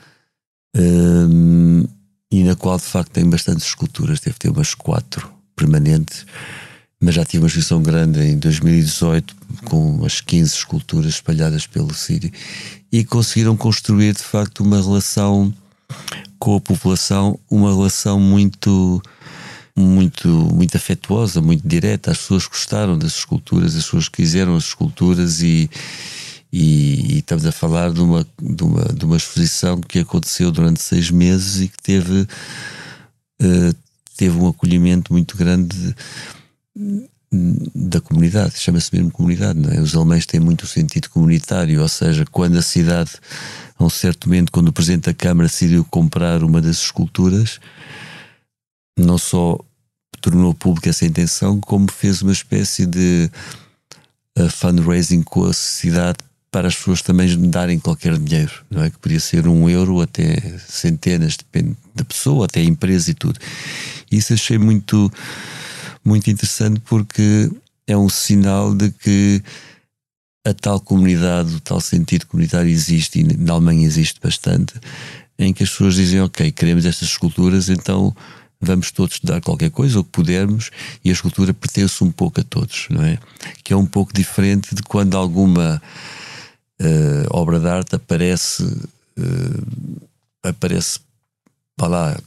hum, 0.75 1.85
e 2.31 2.43
na 2.43 2.55
qual 2.55 2.77
de 2.77 2.83
facto 2.83 3.11
tem 3.11 3.27
bastantes 3.27 3.65
esculturas, 3.65 4.19
deve 4.19 4.37
ter 4.37 4.49
umas 4.49 4.73
quatro 4.73 5.31
permanentes, 5.55 6.25
mas 6.99 7.15
já 7.15 7.25
tive 7.25 7.43
uma 7.43 7.47
exposição 7.47 7.81
grande 7.81 8.21
em 8.21 8.37
2018 8.37 9.35
com 9.65 9.95
umas 9.95 10.21
15 10.21 10.53
esculturas 10.53 11.13
espalhadas 11.13 11.65
pelo 11.65 11.93
Sírio 11.93 12.31
e 12.91 13.03
conseguiram 13.03 13.55
construir 13.55 14.13
de 14.13 14.23
facto 14.23 14.61
uma 14.61 14.77
relação 14.77 15.53
com 16.37 16.55
a 16.55 16.61
população, 16.61 17.39
uma 17.49 17.69
relação 17.73 18.19
muito 18.19 19.01
muito 19.75 20.27
muito 20.27 20.75
afetuosa, 20.75 21.41
muito 21.41 21.65
direta. 21.65 22.11
As 22.11 22.17
pessoas 22.17 22.47
gostaram 22.47 22.97
das 22.97 23.13
esculturas, 23.13 23.75
as 23.75 23.85
pessoas 23.85 24.09
quiseram 24.09 24.55
as 24.55 24.65
esculturas 24.65 25.41
e 25.41 25.69
e, 26.51 27.15
e, 27.15 27.19
estamos 27.19 27.45
a 27.45 27.51
falar 27.51 27.91
de 27.91 28.01
uma, 28.01 28.25
de, 28.41 28.63
uma, 28.63 28.83
de 28.85 29.05
uma 29.05 29.17
exposição 29.17 29.79
que 29.79 29.99
aconteceu 29.99 30.51
durante 30.51 30.81
seis 30.81 31.11
meses 31.11 31.61
e 31.61 31.67
que 31.67 31.77
teve, 31.81 32.21
uh, 33.41 33.75
teve 34.17 34.37
um 34.37 34.47
acolhimento 34.47 35.13
muito 35.13 35.37
grande 35.37 35.95
da 37.75 38.01
comunidade, 38.01 38.57
chama-se 38.57 38.93
mesmo 38.95 39.11
comunidade, 39.11 39.59
não 39.59 39.71
é? 39.71 39.79
Os 39.79 39.95
alemães 39.95 40.25
têm 40.25 40.39
muito 40.39 40.65
sentido 40.65 41.09
comunitário, 41.09 41.79
ou 41.79 41.87
seja, 41.87 42.25
quando 42.25 42.57
a 42.57 42.61
cidade, 42.61 43.11
a 43.77 43.83
um 43.83 43.89
certo 43.89 44.27
momento, 44.27 44.51
quando 44.51 44.69
o 44.69 44.73
Presidente 44.73 45.05
da 45.05 45.13
Câmara 45.13 45.47
decidiu 45.47 45.85
comprar 45.85 46.43
uma 46.43 46.59
das 46.59 46.77
esculturas, 46.77 47.59
não 48.97 49.19
só 49.19 49.59
tornou 50.19 50.55
pública 50.55 50.89
essa 50.89 51.05
intenção, 51.05 51.61
como 51.61 51.91
fez 51.91 52.23
uma 52.23 52.31
espécie 52.31 52.87
de 52.87 53.29
uh, 54.37 54.49
fundraising 54.49 55.21
com 55.21 55.45
a 55.45 55.53
cidade 55.53 56.17
para 56.51 56.67
as 56.67 56.75
pessoas 56.75 57.01
também 57.01 57.49
darem 57.49 57.79
qualquer 57.79 58.17
dinheiro, 58.17 58.51
não 58.69 58.83
é? 58.83 58.89
Que 58.89 58.97
podia 58.97 59.19
ser 59.19 59.47
um 59.47 59.69
euro 59.69 60.01
até 60.01 60.57
centenas, 60.67 61.37
depende 61.37 61.75
da 61.93 62.03
pessoa, 62.03 62.45
até 62.45 62.59
a 62.59 62.63
empresa 62.63 63.11
e 63.11 63.13
tudo. 63.13 63.39
Isso 64.11 64.33
achei 64.33 64.57
muito, 64.57 65.11
muito 66.03 66.29
interessante 66.29 66.79
porque 66.81 67.51
é 67.85 67.95
um 67.95 68.09
sinal 68.09 68.73
de 68.73 68.91
que 68.91 69.43
a 70.45 70.53
tal 70.53 70.79
comunidade, 70.79 71.53
o 71.53 71.59
tal 71.59 71.79
sentido 71.79 72.25
comunitário 72.25 72.69
existe 72.69 73.19
e 73.19 73.23
na 73.23 73.53
Alemanha 73.53 73.85
existe 73.85 74.19
bastante, 74.21 74.73
em 75.37 75.53
que 75.53 75.63
as 75.63 75.69
pessoas 75.69 75.95
dizem, 75.95 76.21
ok, 76.21 76.51
queremos 76.51 76.85
estas 76.85 77.09
esculturas, 77.09 77.69
então 77.69 78.15
vamos 78.59 78.91
todos 78.91 79.19
dar 79.23 79.39
qualquer 79.41 79.69
coisa, 79.69 79.99
o 79.99 80.03
que 80.03 80.09
pudermos, 80.09 80.71
e 81.03 81.09
a 81.09 81.13
escultura 81.13 81.53
pertence 81.53 82.03
um 82.03 82.11
pouco 82.11 82.41
a 82.41 82.43
todos, 82.43 82.87
não 82.89 83.03
é? 83.03 83.17
Que 83.63 83.73
é 83.73 83.77
um 83.77 83.85
pouco 83.85 84.11
diferente 84.13 84.73
de 84.73 84.81
quando 84.81 85.15
alguma 85.15 85.81
uh, 86.81 87.27
obra 87.31 87.59
de 87.59 87.67
arte 87.67 87.95
aparece, 87.95 88.63
uh, 88.63 90.07
aparece 90.43 90.99
para 91.75 91.87
lá, 91.87 92.19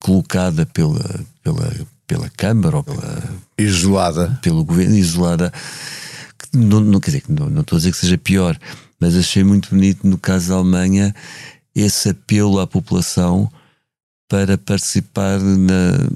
colocada 0.00 0.66
pela, 0.66 1.20
pela, 1.42 1.72
pela 2.06 2.30
Câmara 2.30 2.78
ou 2.78 2.84
pela. 2.84 3.22
Isolada. 3.58 4.38
Pelo 4.42 4.64
governo, 4.64 4.96
isolada. 4.96 5.52
Não, 6.52 6.80
não 6.80 7.00
quer 7.00 7.10
dizer 7.10 7.20
que 7.22 7.32
não, 7.32 7.50
não 7.50 7.60
estou 7.62 7.76
a 7.76 7.78
dizer 7.78 7.92
que 7.92 7.98
seja 7.98 8.18
pior, 8.18 8.58
mas 9.00 9.16
achei 9.16 9.44
muito 9.44 9.70
bonito 9.70 10.06
no 10.06 10.16
caso 10.16 10.48
da 10.48 10.54
Alemanha 10.54 11.14
esse 11.74 12.10
apelo 12.10 12.58
à 12.58 12.66
população 12.66 13.50
para 14.28 14.56
participar 14.56 15.38
na, 15.38 16.08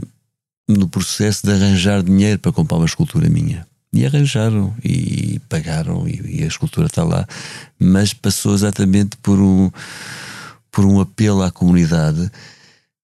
no 0.69 0.89
processo 0.89 1.47
de 1.47 1.53
arranjar 1.53 2.03
dinheiro 2.03 2.39
para 2.39 2.53
comprar 2.53 2.79
uma 2.79 2.87
escultura 2.87 3.29
minha. 3.29 3.67
E 3.93 4.07
arranjaram 4.07 4.75
e 4.85 5.41
pagaram 5.49 6.07
e, 6.07 6.41
e 6.41 6.45
a 6.45 6.47
escultura 6.47 6.87
está 6.87 7.03
lá, 7.03 7.27
mas 7.79 8.13
passou 8.13 8.55
exatamente 8.55 9.17
por 9.17 9.39
um, 9.41 9.71
por 10.71 10.85
um 10.85 11.01
apelo 11.01 11.43
à 11.43 11.51
comunidade 11.51 12.31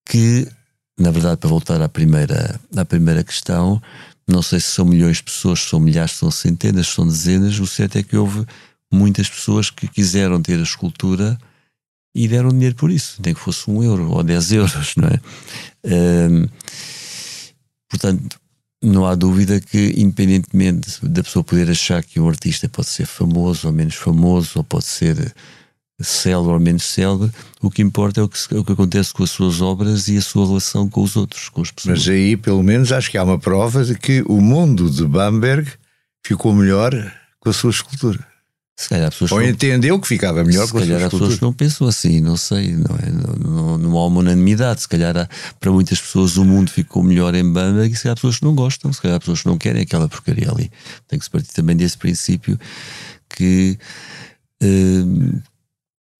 que, 0.09 0.47
na 0.99 1.11
verdade, 1.11 1.39
para 1.39 1.51
voltar 1.51 1.83
à 1.83 1.89
primeira, 1.89 2.61
à 2.77 2.85
primeira 2.85 3.25
questão, 3.25 3.83
não 4.29 4.43
sei 4.43 4.61
se 4.61 4.69
são 4.69 4.85
milhões 4.85 5.17
de 5.17 5.25
pessoas, 5.25 5.61
se 5.61 5.71
são 5.71 5.81
milhares, 5.81 6.13
se 6.13 6.19
são 6.19 6.31
centenas, 6.31 6.87
se 6.87 6.95
são 6.95 7.07
dezenas, 7.07 7.59
o 7.59 7.67
certo 7.67 7.99
é 7.99 8.03
que 8.03 8.17
houve 8.17 8.47
muitas 8.93 9.29
pessoas 9.29 9.71
que 9.71 9.89
quiseram 9.89 10.41
ter 10.41 10.59
a 10.59 10.63
escultura 10.63 11.37
e 12.15 12.27
deram 12.27 12.49
dinheiro 12.49 12.75
por 12.77 12.91
isso, 12.91 13.21
nem 13.25 13.35
que 13.35 13.41
fosse 13.41 13.71
um 13.71 13.83
euro 13.83 14.11
ou 14.11 14.23
dez 14.23 14.51
euros, 14.53 14.95
não 14.97 15.09
é? 15.09 15.21
Portanto, 17.89 18.41
não 18.83 19.07
há 19.07 19.15
dúvida 19.15 19.61
que, 19.61 19.95
independentemente 19.97 21.05
da 21.07 21.23
pessoa 21.23 21.43
poder 21.43 21.71
achar 21.71 22.03
que 22.03 22.21
um 22.21 22.29
artista 22.29 22.69
pode 22.69 22.89
ser 22.89 23.07
famoso 23.07 23.67
ou 23.67 23.73
menos 23.73 23.95
famoso, 23.95 24.53
ou 24.57 24.65
pode 24.65 24.85
ser 24.85 25.35
célebre 26.01 26.53
ou 26.53 26.61
menos 26.61 26.85
célebre, 26.85 27.31
o 27.61 27.71
que 27.71 27.81
importa 27.81 28.21
é 28.21 28.25
o 28.25 28.29
que, 28.29 28.39
é 28.55 28.59
o 28.59 28.65
que 28.65 28.73
acontece 28.73 29.15
com 29.15 29.23
as 29.23 29.31
suas 29.31 29.61
obras 29.61 30.09
e 30.09 30.19
a 30.19 30.23
sua 30.23 30.47
relação 30.47 30.89
com 30.89 31.03
os 31.03 31.17
outros, 31.17 31.49
com 31.49 31.63
as 31.63 31.71
pessoas. 31.71 32.01
Mas 32.01 32.09
aí, 32.09 32.37
pelo 32.37 32.63
menos, 32.63 32.93
acho 32.93 33.11
que 33.11 33.17
há 33.17 33.25
uma 33.25 33.39
prova 33.39 33.83
de 33.85 33.99
que 33.99 34.23
o 34.27 34.41
mundo 34.41 34.91
de 34.91 35.07
Bamberg 35.07 35.71
ficou 36.25 36.53
melhor 36.55 36.93
com 37.41 37.49
a 37.49 37.53
sua 37.53 37.71
escultura. 37.71 38.27
Se 38.79 38.91
calhar 38.91 39.11
pessoas 39.11 39.33
Ou 39.33 39.41
não... 39.41 39.49
entendeu 39.49 39.99
que 39.99 40.07
ficava 40.07 40.45
melhor 40.45 40.67
se 40.67 40.73
com 40.73 40.79
calhar 40.81 41.03
as 41.03 41.11
pessoas 41.11 41.41
não 41.41 41.53
pensam 41.53 41.87
assim, 41.87 42.21
não 42.21 42.37
sei, 42.37 42.73
não, 42.73 42.97
é? 42.97 43.11
não, 43.11 43.46
há 43.99 44.07
uma 44.07 44.21
unanimidade. 44.21 44.83
Se 44.83 44.89
calhar 44.89 45.17
há, 45.17 45.29
para 45.61 45.71
muitas 45.71 46.01
pessoas 46.01 46.37
o 46.37 46.45
mundo 46.45 46.71
ficou 46.71 47.03
melhor 47.03 47.35
em 47.35 47.51
banda 47.51 47.87
e 47.87 47.95
se 47.95 48.03
calhar 48.03 48.13
há 48.13 48.17
pessoas 48.17 48.39
que 48.39 48.45
não 48.45 48.55
gostam, 48.55 48.93
se 48.93 49.01
calhar 49.01 49.17
há 49.17 49.21
pessoas 49.21 49.43
que 49.43 49.49
não 49.49 49.59
querem 49.59 49.83
aquela 49.83 50.09
porcaria 50.09 50.51
ali. 50.51 50.71
Tem 51.09 51.19
que 51.19 51.25
se 51.25 51.31
partir 51.31 51.53
também 51.53 51.77
desse 51.77 51.99
princípio 51.99 52.59
que, 53.29 53.79
uh, 54.63 55.43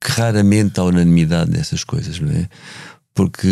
que 0.01 0.11
raramente 0.11 0.79
há 0.81 0.85
unanimidade 0.85 1.51
nessas 1.51 1.85
coisas, 1.85 2.19
não 2.19 2.31
é? 2.31 2.49
Porque 3.15 3.49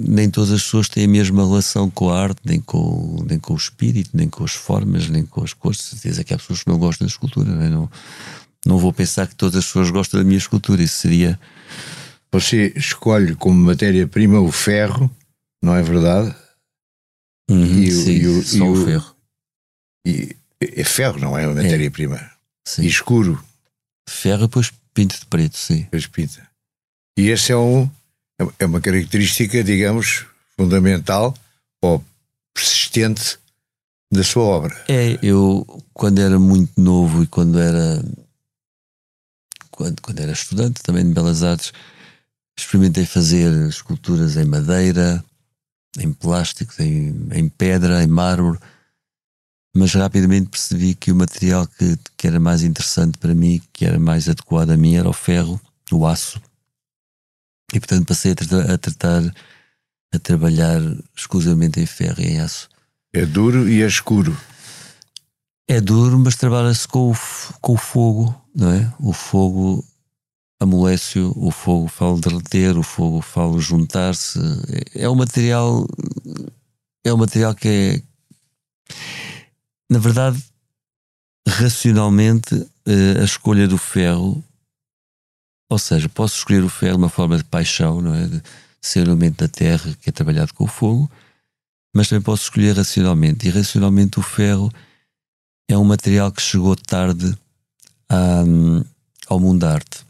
nem 0.00 0.30
todas 0.30 0.52
as 0.52 0.62
pessoas 0.62 0.88
têm 0.88 1.04
a 1.04 1.08
mesma 1.08 1.44
relação 1.44 1.90
com 1.90 2.08
a 2.10 2.22
arte, 2.22 2.40
nem 2.44 2.60
com, 2.60 3.24
nem 3.28 3.38
com 3.38 3.52
o 3.52 3.56
espírito, 3.56 4.10
nem 4.14 4.28
com 4.28 4.44
as 4.44 4.52
formas, 4.52 5.08
nem 5.08 5.24
com 5.24 5.42
as 5.42 5.52
cores. 5.52 5.78
De 5.78 5.84
certeza 5.84 6.22
que 6.22 6.32
há 6.32 6.38
pessoas 6.38 6.62
que 6.62 6.70
não 6.70 6.78
gostam 6.78 7.04
da 7.04 7.10
escultura. 7.10 7.50
Não, 7.50 7.62
é? 7.62 7.68
não, 7.68 7.90
não 8.64 8.78
vou 8.78 8.92
pensar 8.92 9.26
que 9.26 9.34
todas 9.34 9.56
as 9.56 9.66
pessoas 9.66 9.90
gostam 9.90 10.20
da 10.20 10.24
minha 10.24 10.38
escultura. 10.38 10.80
Isso 10.82 10.98
seria. 10.98 11.38
Você 12.30 12.72
escolhe 12.76 13.34
como 13.34 13.58
matéria-prima 13.58 14.40
o 14.40 14.52
ferro, 14.52 15.10
não 15.62 15.74
é 15.74 15.82
verdade? 15.82 16.34
Uhum, 17.50 17.82
e, 17.82 17.90
sim, 17.90 18.12
e 18.12 18.26
o, 18.26 18.42
só 18.42 18.64
e 18.64 18.68
o, 18.68 18.84
ferro. 18.84 19.16
E, 20.06 20.36
é 20.60 20.84
ferro, 20.84 21.18
não 21.18 21.38
é 21.38 21.44
a 21.44 21.48
matéria-prima. 21.48 22.16
É. 22.16 22.82
E 22.82 22.86
escuro. 22.86 23.42
Ferro, 24.08 24.46
depois 24.46 24.72
pinto 24.92 25.18
de 25.18 25.26
preto, 25.26 25.56
sim. 25.56 25.82
Depois 25.82 26.06
pinta. 26.06 26.46
E 27.18 27.28
esse 27.28 27.52
é 27.52 27.56
um 27.56 27.88
é 28.58 28.66
uma 28.66 28.80
característica, 28.80 29.64
digamos, 29.64 30.24
fundamental 30.56 31.34
ou 31.82 32.04
persistente 32.54 33.38
da 34.12 34.22
sua 34.22 34.44
obra. 34.44 34.84
É, 34.88 35.18
eu 35.22 35.66
quando 35.92 36.20
era 36.20 36.38
muito 36.38 36.80
novo 36.80 37.22
e 37.22 37.26
quando 37.26 37.58
era 37.58 38.02
quando, 39.70 40.00
quando 40.00 40.20
era 40.20 40.32
estudante 40.32 40.82
também 40.82 41.06
de 41.06 41.12
Belas 41.12 41.42
Artes, 41.42 41.72
experimentei 42.60 43.06
fazer 43.06 43.52
esculturas 43.68 44.36
em 44.36 44.44
madeira, 44.44 45.24
em 45.98 46.12
plástico, 46.12 46.74
em, 46.82 47.28
em 47.32 47.48
pedra, 47.48 48.02
em 48.02 48.06
mármore, 48.06 48.58
mas 49.74 49.94
rapidamente 49.94 50.48
percebi 50.48 50.94
que 50.94 51.12
o 51.12 51.16
material 51.16 51.66
que, 51.66 51.96
que 52.16 52.26
era 52.26 52.40
mais 52.40 52.62
interessante 52.62 53.16
para 53.18 53.34
mim, 53.34 53.62
que 53.72 53.84
era 53.84 53.98
mais 53.98 54.28
adequado 54.28 54.70
a 54.70 54.76
mim, 54.76 54.96
era 54.96 55.08
o 55.08 55.12
ferro, 55.12 55.60
o 55.92 56.06
aço, 56.06 56.40
e 57.72 57.78
portanto 57.78 58.06
passei 58.06 58.32
a 58.32 58.34
tratar, 58.34 58.70
a, 58.70 58.78
tratar, 58.78 59.34
a 60.12 60.18
trabalhar 60.18 60.80
exclusivamente 61.16 61.80
em 61.80 61.86
ferro 61.86 62.20
e 62.20 62.26
em 62.26 62.40
aço. 62.40 62.68
É 63.12 63.24
duro 63.24 63.68
e 63.68 63.82
é 63.82 63.86
escuro. 63.86 64.36
É 65.68 65.80
duro, 65.80 66.18
mas 66.18 66.34
trabalha-se 66.34 66.88
com 66.88 67.12
o, 67.12 67.16
com 67.60 67.74
o 67.74 67.76
fogo, 67.76 68.34
não 68.54 68.72
é? 68.72 68.92
O 68.98 69.12
fogo 69.12 69.84
amolece 70.60 71.18
o 71.20 71.50
fogo 71.50 71.88
fala 71.88 72.20
derreter, 72.20 72.76
o 72.78 72.82
fogo 72.82 73.20
fala 73.20 73.60
juntar-se. 73.60 74.38
É 74.94 75.08
um 75.08 75.14
material. 75.14 75.86
É 77.04 77.12
um 77.12 77.16
material 77.16 77.54
que 77.54 77.68
é. 77.68 78.02
Na 79.90 79.98
verdade, 79.98 80.42
racionalmente, 81.46 82.54
eh, 82.86 83.20
a 83.20 83.24
escolha 83.24 83.66
do 83.66 83.78
ferro 83.78 84.44
ou 85.68 85.78
seja, 85.78 86.08
posso 86.08 86.36
escolher 86.36 86.64
o 86.64 86.68
ferro 86.68 86.96
de 86.96 87.02
uma 87.02 87.08
forma 87.10 87.36
de 87.36 87.44
paixão, 87.44 88.00
não 88.00 88.14
é? 88.14 88.26
De 88.26 88.42
ser 88.80 89.00
elemento 89.00 89.44
da 89.44 89.48
terra 89.48 89.94
que 90.00 90.08
é 90.08 90.12
trabalhado 90.12 90.54
com 90.54 90.64
o 90.64 90.68
fogo, 90.68 91.10
mas 91.94 92.08
também 92.08 92.22
posso 92.22 92.44
escolher 92.44 92.74
racionalmente. 92.74 93.46
E 93.46 93.50
racionalmente 93.50 94.18
o 94.18 94.22
ferro 94.22 94.72
é 95.68 95.76
um 95.76 95.84
material 95.84 96.32
que 96.32 96.40
chegou 96.40 96.74
tarde 96.74 97.36
à, 98.08 98.42
ao 99.26 99.38
mundo 99.38 99.60
da 99.60 99.74
arte. 99.74 100.07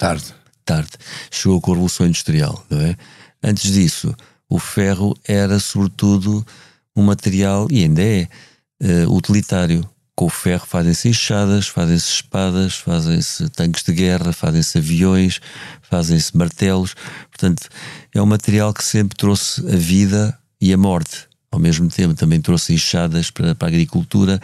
Tarde. 0.00 0.34
Tarde. 0.64 0.92
Chegou 1.30 1.60
com 1.60 1.72
a 1.72 1.74
Revolução 1.74 2.06
Industrial, 2.06 2.64
não 2.70 2.80
é? 2.80 2.96
Antes 3.42 3.70
disso, 3.70 4.14
o 4.48 4.58
ferro 4.58 5.14
era 5.28 5.60
sobretudo 5.60 6.42
um 6.96 7.02
material, 7.02 7.68
e 7.70 7.82
ainda 7.82 8.02
é, 8.02 8.26
uh, 8.82 9.14
utilitário 9.14 9.86
com 10.16 10.24
o 10.24 10.30
ferro 10.30 10.64
fazem-se 10.66 11.10
enxadas, 11.10 11.68
fazem-se 11.68 12.12
espadas, 12.12 12.76
fazem-se 12.76 13.50
tanques 13.50 13.82
de 13.82 13.92
guerra, 13.92 14.32
fazem-se 14.32 14.78
aviões, 14.78 15.38
fazem-se 15.82 16.34
martelos. 16.34 16.94
Portanto, 17.30 17.68
é 18.14 18.22
um 18.22 18.26
material 18.26 18.72
que 18.72 18.82
sempre 18.82 19.14
trouxe 19.14 19.60
a 19.70 19.76
vida 19.76 20.38
e 20.58 20.72
a 20.72 20.78
morte. 20.78 21.28
Ao 21.50 21.58
mesmo 21.58 21.90
tempo, 21.90 22.14
também 22.14 22.40
trouxe 22.40 22.72
enxadas 22.72 23.30
para, 23.30 23.54
para 23.54 23.68
a 23.68 23.70
agricultura, 23.70 24.40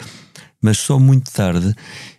mas 0.61 0.77
só 0.77 0.99
muito 0.99 1.31
tarde, 1.31 1.75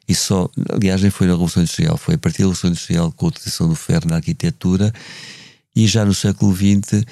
e 0.08 0.14
só, 0.14 0.48
aliás, 0.70 1.02
nem 1.02 1.10
foi 1.10 1.26
na 1.26 1.32
Revolução 1.34 1.62
Industrial, 1.62 1.96
foi 1.96 2.14
a 2.14 2.18
partir 2.18 2.38
da 2.38 2.44
Revolução 2.44 2.70
Industrial 2.70 3.12
com 3.12 3.26
a 3.26 3.28
utilização 3.28 3.68
do 3.68 3.74
ferro 3.74 4.08
na 4.08 4.16
arquitetura, 4.16 4.92
e 5.74 5.86
já 5.86 6.04
no 6.04 6.14
século 6.14 6.54
XX, 6.54 7.04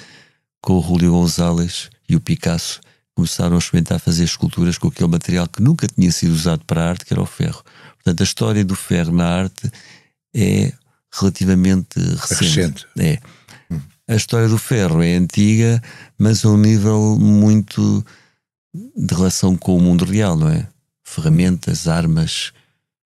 com 0.61 0.79
o 0.79 0.83
Julio 0.83 1.13
González 1.13 1.91
e 2.09 2.17
o 2.17 2.21
Picasso, 2.21 2.81
começaram 3.15 3.57
a 3.57 3.59
experimentar 3.59 3.99
fazer 3.99 4.25
esculturas 4.25 4.77
com 4.77 4.89
aquele 4.89 5.09
material 5.09 5.49
que 5.49 5.63
nunca 5.63 5.87
tinha 5.87 6.13
sido 6.13 6.33
usado 6.33 6.65
para 6.67 6.83
a 6.83 6.89
arte, 6.91 7.05
que 7.05 7.15
era 7.15 7.23
o 7.23 7.27
ferro. 7.27 7.63
Portanto, 7.95 8.21
a 8.21 8.25
história 8.25 8.65
do 8.65 8.77
ferro 8.77 9.13
na 9.13 9.27
arte 9.27 9.71
é 10.35 10.73
relativamente 11.13 11.99
recente. 11.99 12.45
recente. 12.45 12.87
É. 12.99 13.19
A 14.09 14.15
história 14.15 14.49
do 14.49 14.59
ferro 14.59 15.03
é 15.03 15.17
antiga, 15.17 15.83
mas 16.19 16.45
a 16.45 16.51
um 16.51 16.59
nível 16.59 17.19
muito 17.19 18.05
de 18.75 19.15
relação 19.15 19.57
com 19.57 19.77
o 19.77 19.81
mundo 19.81 20.05
real, 20.05 20.37
não 20.37 20.49
é? 20.49 20.69
Ferramentas, 21.07 21.87
armas, 21.87 22.53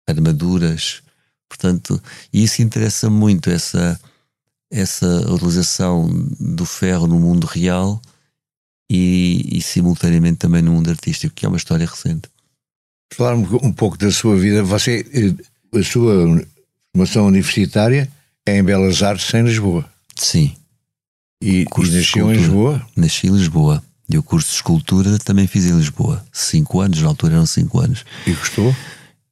armaduras. 0.07 1.01
Portanto, 1.49 2.01
e 2.31 2.43
isso 2.43 2.61
interessa 2.61 3.09
muito, 3.09 3.49
essa, 3.49 3.99
essa 4.71 5.07
utilização 5.31 6.07
do 6.39 6.65
ferro 6.65 7.07
no 7.07 7.19
mundo 7.19 7.45
real 7.45 7.99
e, 8.89 9.57
e, 9.57 9.61
simultaneamente 9.61 10.37
também 10.37 10.61
no 10.61 10.71
mundo 10.71 10.89
artístico, 10.89 11.33
que 11.33 11.45
é 11.45 11.49
uma 11.49 11.57
história 11.57 11.85
recente. 11.85 12.29
Falar 13.13 13.35
um 13.35 13.73
pouco 13.73 13.97
da 13.97 14.11
sua 14.11 14.37
vida. 14.37 14.63
Você, 14.63 15.05
eh, 15.13 15.79
a 15.79 15.83
sua 15.83 16.45
formação 16.91 17.25
universitária 17.25 18.09
é 18.45 18.57
em 18.57 18.63
Belas 18.63 19.01
Artes, 19.01 19.33
em 19.33 19.43
Lisboa. 19.43 19.89
Sim. 20.15 20.55
E, 21.41 21.63
e 21.63 21.91
nasceu 21.91 22.31
em 22.31 22.37
Lisboa? 22.37 22.87
Nasci 22.95 23.27
em 23.27 23.31
Lisboa. 23.31 23.83
E 24.09 24.17
o 24.17 24.23
curso 24.23 24.49
de 24.49 24.55
escultura 24.55 25.17
também 25.19 25.47
fiz 25.47 25.65
em 25.65 25.77
Lisboa. 25.77 26.23
Cinco 26.31 26.79
anos, 26.79 27.01
na 27.01 27.09
altura 27.09 27.35
eram 27.35 27.45
cinco 27.45 27.79
anos. 27.79 28.05
E 28.25 28.31
gostou? 28.31 28.75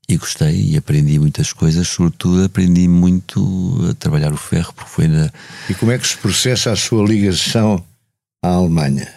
E 0.07 0.17
gostei 0.17 0.71
e 0.71 0.77
aprendi 0.77 1.17
muitas 1.17 1.51
coisas, 1.51 1.87
sobretudo 1.87 2.43
aprendi 2.43 2.87
muito 2.87 3.87
a 3.89 3.93
trabalhar 3.95 4.31
o 4.33 4.37
ferro, 4.37 4.73
porque 4.73 4.91
foi 4.91 5.07
na. 5.07 5.31
E 5.69 5.73
como 5.73 5.91
é 5.91 5.97
que 5.97 6.07
se 6.07 6.17
processa 6.17 6.71
a 6.71 6.75
sua 6.75 7.03
ligação 7.07 7.83
à 8.43 8.49
Alemanha? 8.49 9.11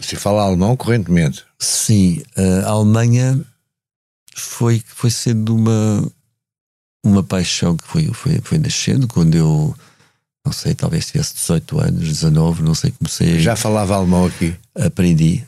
Você 0.00 0.16
fala 0.16 0.42
alemão 0.42 0.76
correntemente? 0.76 1.44
Sim, 1.58 2.22
a 2.64 2.70
Alemanha 2.70 3.40
foi, 4.34 4.82
foi 4.86 5.10
sendo 5.10 5.54
uma, 5.54 6.12
uma 7.04 7.22
paixão 7.22 7.76
que 7.76 7.86
foi, 7.86 8.06
foi, 8.12 8.40
foi 8.42 8.58
nascendo 8.58 9.06
quando 9.06 9.36
eu, 9.36 9.76
não 10.44 10.52
sei, 10.52 10.74
talvez 10.74 11.06
tivesse 11.06 11.34
18 11.34 11.80
anos, 11.80 12.08
19, 12.08 12.62
não 12.62 12.74
sei, 12.74 12.90
comecei. 12.92 13.38
Já 13.40 13.54
falava 13.56 13.94
alemão 13.94 14.26
aqui? 14.26 14.54
Aprendi, 14.74 15.44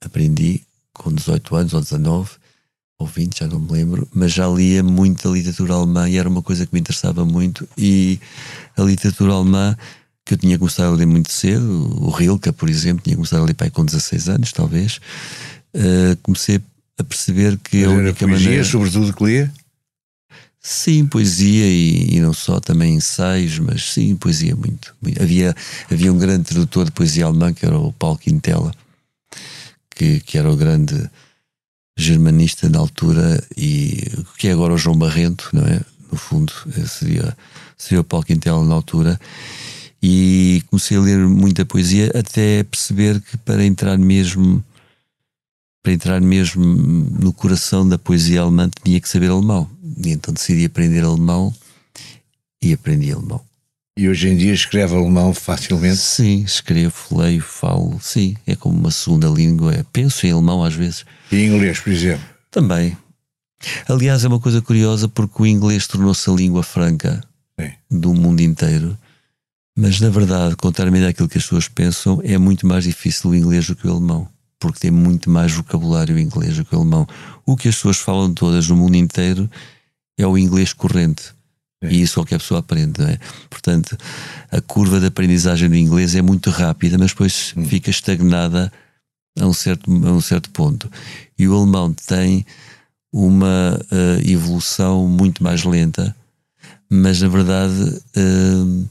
aprendi 0.00 0.62
com 0.92 1.12
18 1.12 1.56
anos 1.56 1.74
ou 1.74 1.80
19 1.80 2.30
ou 2.98 3.06
20, 3.06 3.38
já 3.38 3.46
não 3.46 3.60
me 3.60 3.70
lembro, 3.72 4.08
mas 4.12 4.32
já 4.32 4.48
lia 4.48 4.82
muita 4.82 5.28
literatura 5.28 5.74
alemã 5.74 6.08
e 6.08 6.16
era 6.16 6.28
uma 6.28 6.42
coisa 6.42 6.66
que 6.66 6.74
me 6.74 6.80
interessava 6.80 7.24
muito. 7.24 7.68
E 7.76 8.18
a 8.76 8.82
literatura 8.82 9.34
alemã 9.34 9.76
que 10.24 10.34
eu 10.34 10.38
tinha 10.38 10.58
começado 10.58 10.92
a 10.92 10.96
ler 10.96 11.06
muito 11.06 11.30
cedo, 11.32 12.04
o 12.04 12.10
Rilke, 12.10 12.50
por 12.52 12.68
exemplo, 12.68 13.02
tinha 13.02 13.16
começado 13.16 13.40
a 13.42 13.44
ler 13.44 13.54
pai 13.54 13.70
com 13.70 13.84
16 13.84 14.28
anos, 14.28 14.52
talvez. 14.52 15.00
Uh, 15.74 16.16
comecei 16.22 16.60
a 16.98 17.04
perceber 17.04 17.56
que 17.58 17.84
Mas 17.84 17.86
a 17.86 17.90
única 17.90 18.26
poesia, 18.26 18.44
maneira. 18.46 18.64
sobretudo, 18.64 19.12
que 19.14 19.24
lia? 19.24 19.52
Sim, 20.70 21.06
poesia 21.06 21.66
e, 21.66 22.16
e, 22.16 22.20
não 22.20 22.34
só, 22.34 22.60
também 22.60 22.96
ensaios, 22.96 23.58
mas 23.58 23.90
sim, 23.90 24.14
poesia 24.14 24.54
muito, 24.54 24.94
muito. 25.00 25.22
Havia, 25.22 25.56
havia 25.90 26.12
um 26.12 26.18
grande 26.18 26.44
tradutor 26.44 26.84
de 26.84 26.90
poesia 26.90 27.24
alemã 27.24 27.54
que 27.54 27.64
era 27.64 27.78
o 27.78 27.90
Paulo 27.90 28.18
Quintela, 28.18 28.70
que, 29.88 30.20
que 30.20 30.36
era 30.36 30.52
o 30.52 30.56
grande 30.56 31.08
germanista 31.96 32.68
na 32.68 32.80
altura 32.80 33.42
e 33.56 34.12
que 34.36 34.48
é 34.48 34.52
agora 34.52 34.74
o 34.74 34.78
João 34.78 34.98
Barrento, 34.98 35.48
não 35.54 35.62
é? 35.62 35.80
No 36.12 36.18
fundo, 36.18 36.52
seria, 36.86 37.34
seria 37.78 38.02
o 38.02 38.04
Paulo 38.04 38.26
Quintela 38.26 38.62
na 38.62 38.74
altura 38.74 39.18
e 40.02 40.62
comecei 40.66 40.98
a 40.98 41.00
ler 41.00 41.18
muita 41.18 41.64
poesia 41.64 42.12
até 42.14 42.62
perceber 42.62 43.22
que 43.22 43.38
para 43.38 43.64
entrar 43.64 43.96
mesmo 43.96 44.62
para 45.82 45.92
entrar 45.92 46.20
mesmo 46.20 46.64
no 46.64 47.32
coração 47.32 47.88
da 47.88 47.98
poesia 47.98 48.42
alemã 48.42 48.70
tinha 48.84 49.00
que 49.00 49.08
saber 49.08 49.30
alemão 49.30 49.68
e 50.04 50.10
então 50.10 50.34
decidi 50.34 50.64
aprender 50.64 51.04
alemão 51.04 51.54
e 52.62 52.72
aprendi 52.72 53.12
alemão 53.12 53.40
e 53.96 54.08
hoje 54.08 54.28
em 54.28 54.36
dia 54.36 54.52
escreve 54.52 54.94
alemão 54.94 55.34
facilmente? 55.34 55.96
Sim, 55.96 56.44
escrevo, 56.44 56.94
leio, 57.10 57.42
falo, 57.42 57.98
sim, 58.00 58.36
é 58.46 58.54
como 58.54 58.78
uma 58.78 58.92
segunda 58.92 59.26
língua, 59.26 59.84
penso 59.92 60.24
em 60.24 60.30
alemão 60.30 60.62
às 60.62 60.72
vezes. 60.72 61.04
E 61.32 61.44
inglês, 61.44 61.80
por 61.80 61.92
exemplo? 61.92 62.24
Também. 62.48 62.96
Aliás, 63.88 64.24
é 64.24 64.28
uma 64.28 64.38
coisa 64.38 64.62
curiosa 64.62 65.08
porque 65.08 65.42
o 65.42 65.46
inglês 65.46 65.88
tornou-se 65.88 66.30
a 66.30 66.32
língua 66.32 66.62
franca 66.62 67.20
sim. 67.58 67.72
do 67.90 68.14
mundo 68.14 68.40
inteiro 68.40 68.96
mas 69.80 70.00
na 70.00 70.10
verdade, 70.10 70.56
contrariamente 70.56 71.06
àquilo 71.06 71.28
que 71.28 71.38
as 71.38 71.44
pessoas 71.44 71.68
pensam, 71.68 72.20
é 72.24 72.36
muito 72.36 72.66
mais 72.66 72.82
difícil 72.82 73.30
o 73.30 73.34
inglês 73.34 73.64
do 73.68 73.76
que 73.76 73.86
o 73.86 73.92
alemão, 73.92 74.28
porque 74.58 74.80
tem 74.80 74.90
muito 74.90 75.30
mais 75.30 75.52
vocabulário 75.52 76.18
inglês 76.18 76.56
do 76.56 76.64
que 76.64 76.74
o 76.74 76.78
alemão. 76.78 77.06
O 77.46 77.56
que 77.56 77.68
as 77.68 77.76
pessoas 77.76 77.98
falam 77.98 78.32
todas 78.32 78.68
no 78.68 78.76
mundo 78.76 78.96
inteiro 78.96 79.48
é 80.18 80.26
o 80.26 80.36
inglês 80.36 80.72
corrente. 80.72 81.32
É. 81.82 81.92
E 81.92 82.02
isso 82.02 82.14
qualquer 82.14 82.38
pessoa 82.38 82.60
aprende, 82.60 83.00
não 83.00 83.08
é? 83.08 83.18
Portanto, 83.48 83.96
a 84.50 84.60
curva 84.60 84.98
de 84.98 85.06
aprendizagem 85.06 85.68
do 85.68 85.76
inglês 85.76 86.14
é 86.14 86.22
muito 86.22 86.50
rápida, 86.50 86.98
mas 86.98 87.12
depois 87.12 87.54
hum. 87.56 87.64
fica 87.64 87.90
estagnada 87.90 88.72
a 89.38 89.46
um, 89.46 89.52
certo, 89.52 89.90
a 89.90 90.12
um 90.12 90.20
certo 90.20 90.50
ponto. 90.50 90.90
E 91.38 91.46
o 91.46 91.56
alemão 91.56 91.94
tem 91.94 92.44
uma 93.12 93.78
uh, 93.92 94.28
evolução 94.28 95.06
muito 95.06 95.42
mais 95.42 95.64
lenta, 95.64 96.14
mas 96.90 97.22
na 97.22 97.28
verdade. 97.28 98.02
Uh, 98.16 98.88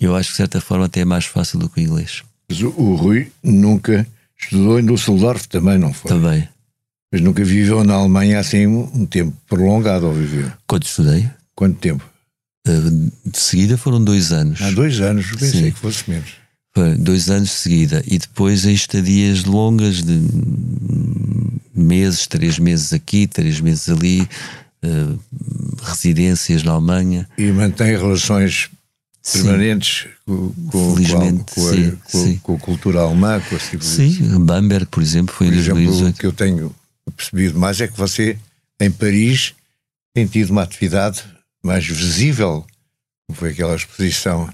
eu 0.00 0.16
acho 0.16 0.30
que 0.30 0.32
de 0.32 0.36
certa 0.38 0.60
forma 0.60 0.86
até 0.86 1.00
é 1.00 1.04
mais 1.04 1.26
fácil 1.26 1.58
do 1.58 1.68
que 1.68 1.80
o 1.80 1.82
inglês. 1.82 2.22
Mas 2.48 2.62
o, 2.62 2.68
o 2.68 2.96
Rui 2.96 3.30
nunca 3.42 4.06
estudou 4.40 4.80
em 4.80 4.86
Düsseldorf 4.86 5.46
também, 5.46 5.78
não 5.78 5.92
foi? 5.92 6.08
Também. 6.08 6.48
Mas 7.12 7.20
nunca 7.20 7.44
viveu 7.44 7.82
na 7.82 7.94
Alemanha 7.94 8.38
assim 8.38 8.66
um 8.66 9.04
tempo 9.04 9.36
prolongado 9.48 10.06
ou 10.06 10.12
viveu? 10.12 10.50
Quando 10.66 10.84
estudei? 10.84 11.28
Quanto 11.54 11.78
tempo? 11.78 12.08
Uh, 12.66 13.10
de 13.26 13.38
seguida 13.38 13.76
foram 13.76 14.02
dois 14.02 14.32
anos. 14.32 14.60
Há 14.62 14.70
dois 14.70 15.00
anos, 15.00 15.26
pensei 15.32 15.64
Sim. 15.64 15.70
que 15.72 15.78
fosse 15.78 16.08
menos. 16.08 16.30
Foi 16.72 16.94
dois 16.94 17.28
anos 17.28 17.48
de 17.48 17.54
seguida. 17.54 18.02
E 18.06 18.18
depois 18.18 18.64
em 18.64 18.72
estadias 18.72 19.44
longas 19.44 20.02
de 20.02 20.20
meses, 21.74 22.26
três 22.26 22.58
meses 22.58 22.92
aqui, 22.92 23.26
três 23.26 23.60
meses 23.60 23.88
ali, 23.88 24.22
uh, 24.84 25.18
residências 25.82 26.62
na 26.62 26.72
Alemanha. 26.72 27.28
E 27.36 27.50
mantém 27.50 27.96
relações 27.96 28.70
permanentes 29.22 30.08
com, 30.24 30.52
com, 30.70 30.96
Felizmente, 30.96 31.54
com, 31.54 31.68
a, 31.68 31.72
sim, 31.72 31.90
com, 31.90 32.24
sim. 32.24 32.40
com, 32.42 32.54
a 32.54 32.58
cultura 32.58 33.00
alemã, 33.00 33.40
com 33.40 33.56
a 33.56 33.58
civilização. 33.58 34.10
Sim, 34.10 34.44
Bamberg, 34.44 34.86
por 34.86 35.02
exemplo, 35.02 35.34
foi 35.34 35.48
por 35.48 35.54
em 35.54 35.58
exemplo, 35.58 35.84
2018. 35.84 36.14
O 36.14 36.18
que 36.18 36.26
eu 36.26 36.32
tenho 36.32 36.74
percebido 37.16 37.58
mais 37.58 37.80
é 37.80 37.88
que 37.88 37.96
você, 37.96 38.38
em 38.80 38.90
Paris, 38.90 39.54
tem 40.14 40.26
tido 40.26 40.50
uma 40.50 40.62
atividade 40.62 41.22
mais 41.62 41.86
visível, 41.86 42.64
como 43.26 43.38
foi 43.38 43.50
aquela 43.50 43.76
exposição 43.76 44.48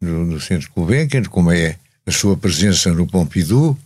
no, 0.00 0.24
no 0.24 0.40
Centro 0.40 0.70
Gulbenkian, 0.74 1.24
como 1.24 1.50
é 1.50 1.76
a 2.06 2.12
sua 2.12 2.36
presença 2.36 2.92
no 2.92 3.06
Pompidou. 3.06 3.76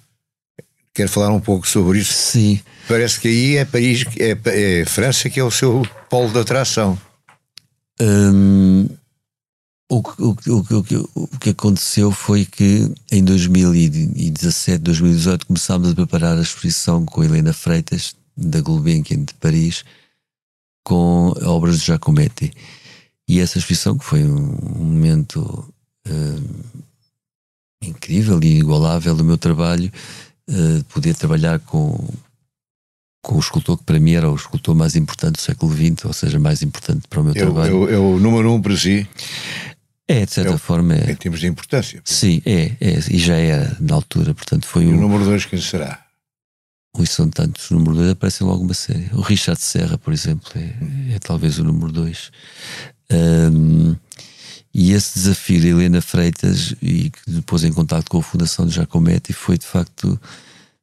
Quer 0.93 1.09
falar 1.09 1.33
um 1.33 1.41
pouco 1.41 1.67
sobre 1.67 2.01
isso? 2.01 2.13
Sim. 2.13 2.61
Parece 2.89 3.21
que 3.21 3.29
aí 3.29 3.57
é 3.57 3.65
Paris, 3.65 4.05
é, 4.19 4.37
é 4.81 4.85
França 4.85 5.31
que 5.31 5.39
é 5.39 5.45
o 5.45 5.51
seu 5.51 5.87
polo 6.11 6.33
de 6.33 6.39
atração. 6.41 6.99
Hum, 8.01 8.89
o, 9.91 10.01
o, 10.01 10.37
o, 10.47 11.11
o, 11.15 11.39
que 11.39 11.51
aconteceu 11.51 12.13
foi 12.13 12.45
que 12.45 12.93
em 13.11 13.25
2017, 13.25 14.83
2018 14.83 15.47
começámos 15.47 15.91
a 15.91 15.95
preparar 15.95 16.37
a 16.37 16.43
exposição 16.43 17.07
com 17.07 17.23
a 17.23 17.25
Helena 17.25 17.55
Freitas, 17.55 18.15
da 18.37 18.61
Gulbenkian 18.61 19.25
de 19.25 19.35
Paris, 19.35 19.85
com 20.85 21.33
obras 21.43 21.81
de 21.81 21.87
Giacometti. 21.87 22.53
E 23.27 23.41
essa 23.41 23.59
exposição, 23.59 23.97
que 23.99 24.05
foi 24.05 24.25
um, 24.25 24.57
momento 24.77 25.41
uh, 26.07 26.75
incrível 27.83 28.39
e 28.43 28.47
inigualável 28.47 29.15
do 29.15 29.25
meu 29.25 29.39
trabalho, 29.39 29.91
uh, 30.49 30.85
poder 30.85 31.15
trabalhar 31.15 31.59
com, 31.61 32.09
com 33.23 33.37
o 33.37 33.41
escultor 33.41 33.77
que 33.77 33.85
para 33.85 33.99
mim 33.99 34.13
era 34.13 34.31
o 34.31 34.37
escultor 34.37 34.75
mais 34.75 34.97
importante 34.97 35.35
do 35.35 35.41
século 35.41 35.75
XX, 35.75 36.05
ou 36.05 36.13
seja, 36.13 36.39
mais 36.39 36.63
importante 36.63 37.09
para 37.09 37.21
o 37.21 37.25
meu 37.25 37.33
é, 37.33 37.39
trabalho. 37.39 37.91
É 37.91 37.99
o 37.99 38.19
número 38.19 38.53
um 38.53 38.61
para 38.63 38.77
si? 38.77 39.07
É, 40.09 40.25
de 40.25 40.33
certa 40.33 40.55
é, 40.55 40.59
forma 40.59 40.95
é. 40.95 41.11
Em 41.11 41.15
termos 41.15 41.39
de 41.39 41.47
importância. 41.47 42.01
Sim, 42.03 42.41
é, 42.47 42.73
é, 42.81 42.99
e 43.11 43.19
já 43.19 43.37
era 43.37 43.77
na 43.79 43.95
altura, 43.95 44.35
portanto 44.35 44.67
foi 44.67 44.87
o. 44.87 44.91
o 44.91 44.97
número 44.97 45.25
dois 45.25 45.45
quem 45.45 45.61
será? 45.61 46.09
e 47.03 47.07
são 47.07 47.29
tantos, 47.29 47.71
o 47.71 47.75
número 47.75 47.95
2 47.95 48.11
aparece 48.11 48.43
logo 48.43 48.65
uma 48.65 48.75
série. 48.75 49.09
O 49.13 49.21
Richard 49.21 49.61
Serra, 49.61 49.97
por 49.97 50.13
exemplo, 50.13 50.51
é, 50.57 51.15
é 51.15 51.19
talvez 51.21 51.59
o 51.59 51.65
número 51.65 51.93
2. 51.93 52.33
Um, 53.13 53.95
e 54.75 54.93
esse 54.93 55.19
desafio 55.19 55.61
de 55.61 55.69
Helena 55.69 56.01
Freitas, 56.01 56.75
e 56.83 57.11
que 57.11 57.31
depois 57.31 57.65
em 57.65 57.73
contato 57.73 58.11
com 58.11 58.19
a 58.19 58.23
Fundação 58.23 58.67
de 58.67 58.75
Giacometti, 58.75 59.33
foi 59.33 59.59
de 59.59 59.67
facto 59.67 60.21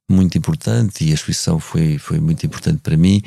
muito 0.10 0.38
importante 0.38 1.04
e 1.04 1.12
a 1.12 1.16
exposição 1.16 1.60
foi, 1.60 1.98
foi 1.98 2.20
muito 2.20 2.46
importante 2.46 2.80
para 2.82 2.96
mim 2.96 3.22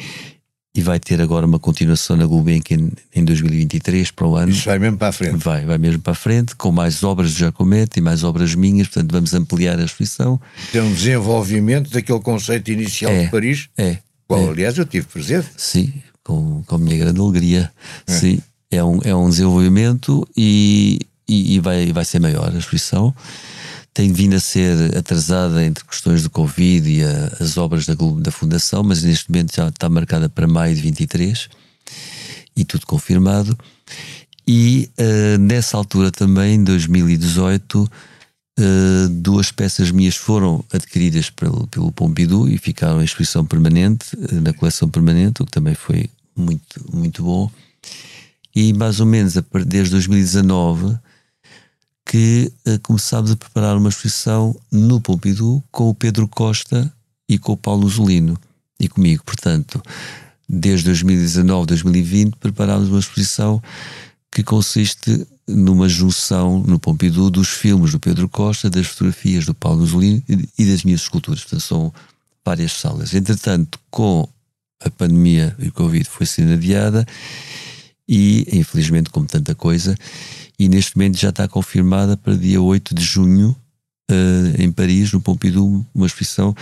e 0.79 0.81
vai 0.81 1.01
ter 1.01 1.21
agora 1.21 1.45
uma 1.45 1.59
continuação 1.59 2.17
na 2.17 2.25
Gulbenkian 2.25 2.91
em 3.12 3.25
2023 3.25 4.12
para 4.12 4.29
o 4.29 4.37
ano. 4.37 4.53
Isso 4.53 4.64
vai 4.64 4.79
mesmo 4.79 4.97
para 4.97 5.09
a 5.09 5.12
frente. 5.12 5.37
Vai, 5.37 5.64
vai 5.64 5.77
mesmo 5.77 6.01
para 6.01 6.12
a 6.12 6.14
frente, 6.14 6.55
com 6.55 6.71
mais 6.71 7.03
obras 7.03 7.33
de 7.33 7.41
Giacometti 7.41 7.99
e 7.99 8.01
mais 8.01 8.23
obras 8.23 8.55
minhas, 8.55 8.87
portanto 8.87 9.11
vamos 9.11 9.35
ampliar 9.35 9.77
a 9.81 9.85
exposição. 9.85 10.41
Tem 10.71 10.81
um 10.81 10.95
desenvolvimento 10.95 11.91
daquele 11.91 12.21
conceito 12.21 12.71
inicial 12.71 13.11
é, 13.11 13.25
de 13.25 13.29
Paris, 13.29 13.69
é, 13.77 13.99
qual 14.29 14.47
é. 14.47 14.51
aliás 14.51 14.79
eu 14.79 14.87
tive 14.87 15.09
presente. 15.09 15.49
Sim, 15.57 15.93
com, 16.23 16.62
com 16.64 16.77
a 16.77 16.79
minha 16.79 16.97
grande 16.97 17.19
alegria. 17.19 17.73
É. 18.07 18.12
Sim, 18.12 18.41
é 18.71 18.85
um, 18.85 19.01
é 19.03 19.12
um 19.12 19.29
desenvolvimento 19.29 20.29
e, 20.37 21.01
e, 21.29 21.57
e 21.57 21.59
vai, 21.59 21.93
vai 21.93 22.05
ser 22.05 22.21
maior 22.21 22.55
a 22.55 22.57
exposição 22.57 23.12
tem 23.99 24.13
vindo 24.13 24.37
a 24.37 24.39
ser 24.39 24.97
atrasada 24.97 25.65
entre 25.65 25.85
questões 25.85 26.23
do 26.23 26.31
Covid 26.31 26.89
e 26.89 27.03
a, 27.03 27.37
as 27.41 27.59
obras 27.59 27.85
da, 27.85 27.95
da 28.21 28.31
Fundação, 28.31 28.85
mas 28.85 29.03
neste 29.03 29.29
momento 29.29 29.57
já 29.57 29.67
está 29.67 29.89
marcada 29.89 30.29
para 30.29 30.47
maio 30.47 30.73
de 30.73 30.81
23 30.83 31.49
e 32.57 32.65
tudo 32.65 32.87
confirmado. 32.87 33.59
E 34.47 34.89
uh, 35.01 35.39
nessa 35.39 35.77
altura 35.77 36.13
também, 36.13 36.55
em 36.55 36.63
2018, 36.63 37.83
uh, 37.83 39.09
duas 39.11 39.51
peças 39.51 39.91
minhas 39.91 40.15
foram 40.15 40.65
adquiridas 40.73 41.29
pelo, 41.29 41.67
pelo 41.67 41.91
Pompidou 41.91 42.49
e 42.49 42.57
ficaram 42.57 43.03
em 43.03 43.05
exposição 43.05 43.45
permanente, 43.45 44.15
uh, 44.15 44.41
na 44.41 44.53
coleção 44.53 44.89
permanente, 44.89 45.43
o 45.43 45.45
que 45.45 45.51
também 45.51 45.75
foi 45.75 46.09
muito, 46.37 46.87
muito 46.95 47.25
bom. 47.25 47.51
E 48.55 48.73
mais 48.75 49.01
ou 49.01 49.07
menos 49.07 49.35
desde 49.67 49.91
2019 49.91 50.97
que 52.09 52.51
uh, 52.66 52.81
começámos 52.81 53.31
a 53.31 53.37
preparar 53.37 53.77
uma 53.77 53.90
exposição 53.90 54.59
no 54.73 54.99
Pompidou 54.99 55.62
com 55.71 55.90
o 55.90 55.94
Pedro 55.94 56.27
Costa 56.27 56.90
e 57.29 57.38
com 57.38 57.53
o 57.53 57.57
Paulo 57.57 57.87
Zolino 57.87 58.37
e 58.81 58.88
comigo. 58.88 59.23
Portanto, 59.25 59.81
desde 60.49 60.87
2019, 60.87 61.66
2020, 61.66 62.37
preparámos 62.37 62.88
uma 62.88 62.99
exposição 62.99 63.62
que 64.33 64.42
consiste 64.42 65.27
numa 65.47 65.87
junção 65.87 66.61
no 66.61 66.79
Pompidou 66.79 67.29
dos 67.29 67.49
filmes 67.49 67.92
do 67.92 68.01
Pedro 68.01 68.27
Costa, 68.27 68.71
das 68.71 68.87
fotografias 68.87 69.44
do 69.44 69.53
Paulo 69.55 69.85
Zolino 69.85 70.23
e 70.59 70.64
das 70.64 70.85
minhas 70.85 71.03
esculturas. 71.03 71.42
Portanto, 71.42 71.61
são 71.61 71.92
várias 72.42 72.73
salas. 72.73 73.12
Entretanto, 73.12 73.79
com 73.90 74.27
a 74.81 74.88
pandemia 74.88 75.55
e 75.59 75.68
o 75.68 75.73
Covid 75.73 76.09
foi 76.09 76.25
sendo 76.25 76.55
adiada 76.55 77.07
e, 78.09 78.47
infelizmente, 78.51 79.11
como 79.11 79.27
tanta 79.27 79.55
coisa, 79.55 79.94
e 80.59 80.68
neste 80.68 80.97
momento 80.97 81.18
já 81.18 81.29
está 81.31 81.47
confirmada 81.47 82.16
para 82.16 82.35
dia 82.35 82.61
8 82.61 82.94
de 82.94 83.05
junho 83.05 83.57
uh, 84.11 84.62
em 84.62 84.73
Paris, 84.73 85.12
no 85.12 85.21
Pompidou, 85.21 85.85
uma 85.94 86.07
exposição 86.07 86.55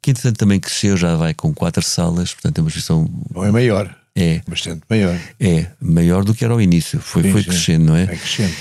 que 0.00 0.10
entretanto 0.10 0.38
também 0.38 0.60
cresceu, 0.60 0.96
já 0.96 1.16
vai 1.16 1.34
com 1.34 1.52
quatro 1.52 1.82
salas, 1.82 2.32
portanto 2.32 2.58
é 2.58 2.60
uma 2.62 2.68
exposição... 2.68 3.10
Ou 3.34 3.44
é 3.44 3.50
maior. 3.50 3.94
É. 4.14 4.40
Bastante 4.48 4.82
maior. 4.88 5.18
É, 5.38 5.66
maior 5.80 6.24
do 6.24 6.34
que 6.34 6.44
era 6.44 6.54
ao 6.54 6.60
início, 6.60 7.00
foi, 7.00 7.22
sim, 7.22 7.32
foi 7.32 7.44
crescendo, 7.44 7.84
não 7.86 7.96
é? 7.96 8.04
É 8.04 8.06
crescendo. 8.06 8.54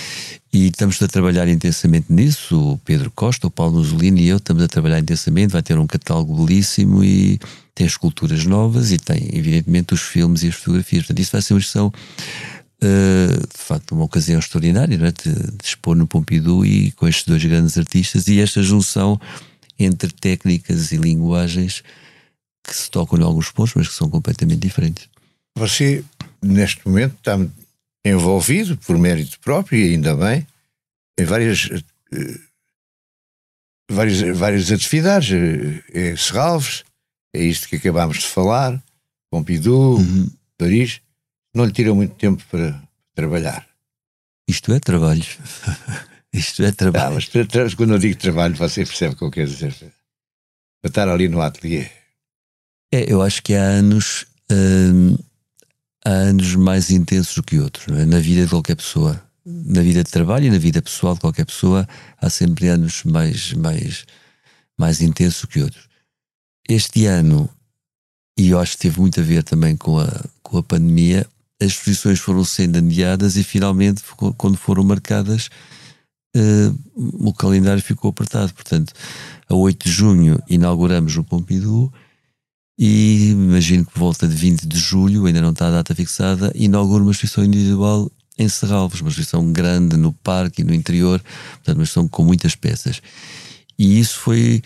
E 0.53 0.67
estamos 0.67 1.01
a 1.01 1.07
trabalhar 1.07 1.47
intensamente 1.47 2.07
nisso, 2.09 2.73
o 2.73 2.77
Pedro 2.79 3.11
Costa, 3.11 3.47
o 3.47 3.51
Paulo 3.51 3.77
Nuzolino 3.77 4.17
e 4.17 4.27
eu 4.27 4.37
estamos 4.37 4.63
a 4.63 4.67
trabalhar 4.67 4.99
intensamente, 4.99 5.51
vai 5.51 5.61
ter 5.61 5.77
um 5.77 5.85
catálogo 5.85 6.45
belíssimo 6.45 7.03
e 7.03 7.39
tem 7.75 7.85
esculturas 7.85 8.45
novas 8.45 8.91
e 8.91 8.97
tem, 8.97 9.29
evidentemente, 9.33 9.93
os 9.93 10.01
filmes 10.01 10.43
e 10.43 10.47
as 10.47 10.55
fotografias. 10.55 11.03
Portanto, 11.03 11.19
isso 11.19 11.31
vai 11.31 11.41
ser 11.41 11.53
uma 11.53 11.59
exposição 11.59 11.93
Uh, 12.83 13.47
de 13.47 13.57
facto, 13.57 13.93
uma 13.93 14.03
ocasião 14.03 14.37
extraordinária 14.37 14.95
é? 14.95 15.11
de, 15.11 15.33
de, 15.33 15.63
expor 15.63 15.95
no 15.95 16.05
Pompidou 16.05 16.63
e 16.63 16.91
com 16.91 17.07
estes 17.07 17.25
dois 17.25 17.43
grandes 17.43 17.75
artistas 17.75 18.27
e 18.27 18.39
esta 18.39 18.61
junção 18.61 19.19
entre 19.79 20.11
técnicas 20.11 20.91
e 20.91 20.97
linguagens 20.97 21.83
que 22.63 22.75
se 22.75 22.91
tocam 22.91 23.17
em 23.17 23.23
alguns 23.23 23.49
pontos, 23.49 23.73
mas 23.73 23.87
que 23.87 23.95
são 23.95 24.07
completamente 24.09 24.59
diferentes. 24.59 25.09
Você, 25.57 26.05
neste 26.39 26.87
momento, 26.87 27.15
está 27.15 27.39
envolvido, 28.05 28.77
por 28.77 28.95
mérito 28.95 29.39
próprio, 29.39 29.79
e 29.79 29.93
ainda 29.93 30.15
bem, 30.15 30.45
em 31.19 31.25
várias, 31.25 31.65
uh, 31.65 32.39
várias, 33.89 34.37
várias 34.37 34.71
atividades. 34.71 35.31
É 35.91 36.15
Serralves, 36.15 36.83
é 37.33 37.41
isto 37.41 37.67
que 37.67 37.77
acabámos 37.77 38.17
de 38.17 38.27
falar, 38.27 38.79
Pompidou, 39.31 39.97
uhum. 39.97 40.29
Paris 40.59 41.01
não 41.57 41.65
lhe 41.65 41.71
tira 41.71 41.93
muito 41.93 42.13
tempo 42.15 42.43
para 42.49 42.81
trabalhar. 43.15 43.67
Isto 44.47 44.71
é 44.71 44.79
trabalho. 44.79 45.25
Isto 46.31 46.63
é 46.63 46.71
trabalho. 46.71 47.07
Ah, 47.07 47.11
mas 47.11 47.73
quando 47.73 47.93
eu 47.93 47.99
digo 47.99 48.15
trabalho, 48.15 48.55
você 48.55 48.85
percebe 48.85 49.15
o 49.15 49.17
que 49.17 49.23
eu 49.23 49.31
quero 49.31 49.49
dizer. 49.49 49.73
Para 50.81 50.89
estar 50.89 51.09
ali 51.09 51.27
no 51.27 51.41
ateliê. 51.41 51.89
É, 52.93 53.11
eu 53.11 53.21
acho 53.21 53.41
que 53.41 53.55
há 53.55 53.63
anos, 53.63 54.27
hum, 54.51 55.17
há 56.05 56.11
anos 56.11 56.55
mais 56.55 56.91
intensos 56.91 57.35
do 57.35 57.43
que 57.43 57.59
outros, 57.59 57.87
é? 57.97 58.05
na 58.05 58.19
vida 58.19 58.43
de 58.43 58.49
qualquer 58.49 58.75
pessoa. 58.75 59.21
Na 59.43 59.81
vida 59.81 60.03
de 60.03 60.11
trabalho 60.11 60.45
e 60.45 60.51
na 60.51 60.57
vida 60.57 60.81
pessoal 60.81 61.15
de 61.15 61.21
qualquer 61.21 61.45
pessoa, 61.45 61.87
há 62.21 62.29
sempre 62.29 62.67
anos 62.67 63.03
mais, 63.03 63.53
mais, 63.53 64.05
mais 64.77 65.01
intensos 65.01 65.41
do 65.41 65.47
que 65.47 65.61
outros. 65.61 65.87
Este 66.69 67.05
ano, 67.05 67.49
e 68.37 68.49
eu 68.49 68.59
acho 68.59 68.73
que 68.73 68.83
teve 68.83 68.99
muito 68.99 69.19
a 69.19 69.23
ver 69.23 69.43
também 69.43 69.75
com 69.75 69.97
a, 69.99 70.07
com 70.43 70.57
a 70.57 70.63
pandemia, 70.63 71.25
as 71.61 71.69
exposições 71.69 72.19
foram 72.19 72.43
sendo 72.43 72.77
adiadas 72.77 73.35
e 73.35 73.43
finalmente, 73.43 74.03
quando 74.37 74.57
foram 74.57 74.83
marcadas, 74.83 75.49
uh, 76.35 76.79
o 76.95 77.33
calendário 77.33 77.81
ficou 77.81 78.09
apertado. 78.09 78.53
Portanto, 78.53 78.93
a 79.49 79.55
8 79.55 79.85
de 79.85 79.91
junho 79.91 80.39
inauguramos 80.47 81.15
o 81.17 81.23
Pompidou 81.23 81.91
e 82.77 83.31
imagino 83.31 83.85
que 83.85 83.91
por 83.91 83.99
volta 83.99 84.27
de 84.27 84.35
20 84.35 84.67
de 84.67 84.77
julho, 84.77 85.25
ainda 85.25 85.41
não 85.41 85.49
está 85.49 85.67
a 85.67 85.71
data 85.71 85.95
fixada, 85.95 86.51
inauguro 86.53 87.03
uma 87.03 87.11
exposição 87.11 87.43
individual 87.43 88.11
em 88.37 88.47
Serralves, 88.47 89.01
uma 89.01 89.09
exposição 89.09 89.51
grande 89.51 89.97
no 89.97 90.13
parque 90.13 90.61
e 90.61 90.63
no 90.63 90.73
interior, 90.73 91.19
portanto, 91.53 91.77
uma 91.77 91.83
exposição 91.83 92.07
com 92.07 92.23
muitas 92.23 92.55
peças. 92.55 93.01
E 93.79 93.99
isso 93.99 94.19
foi 94.19 94.61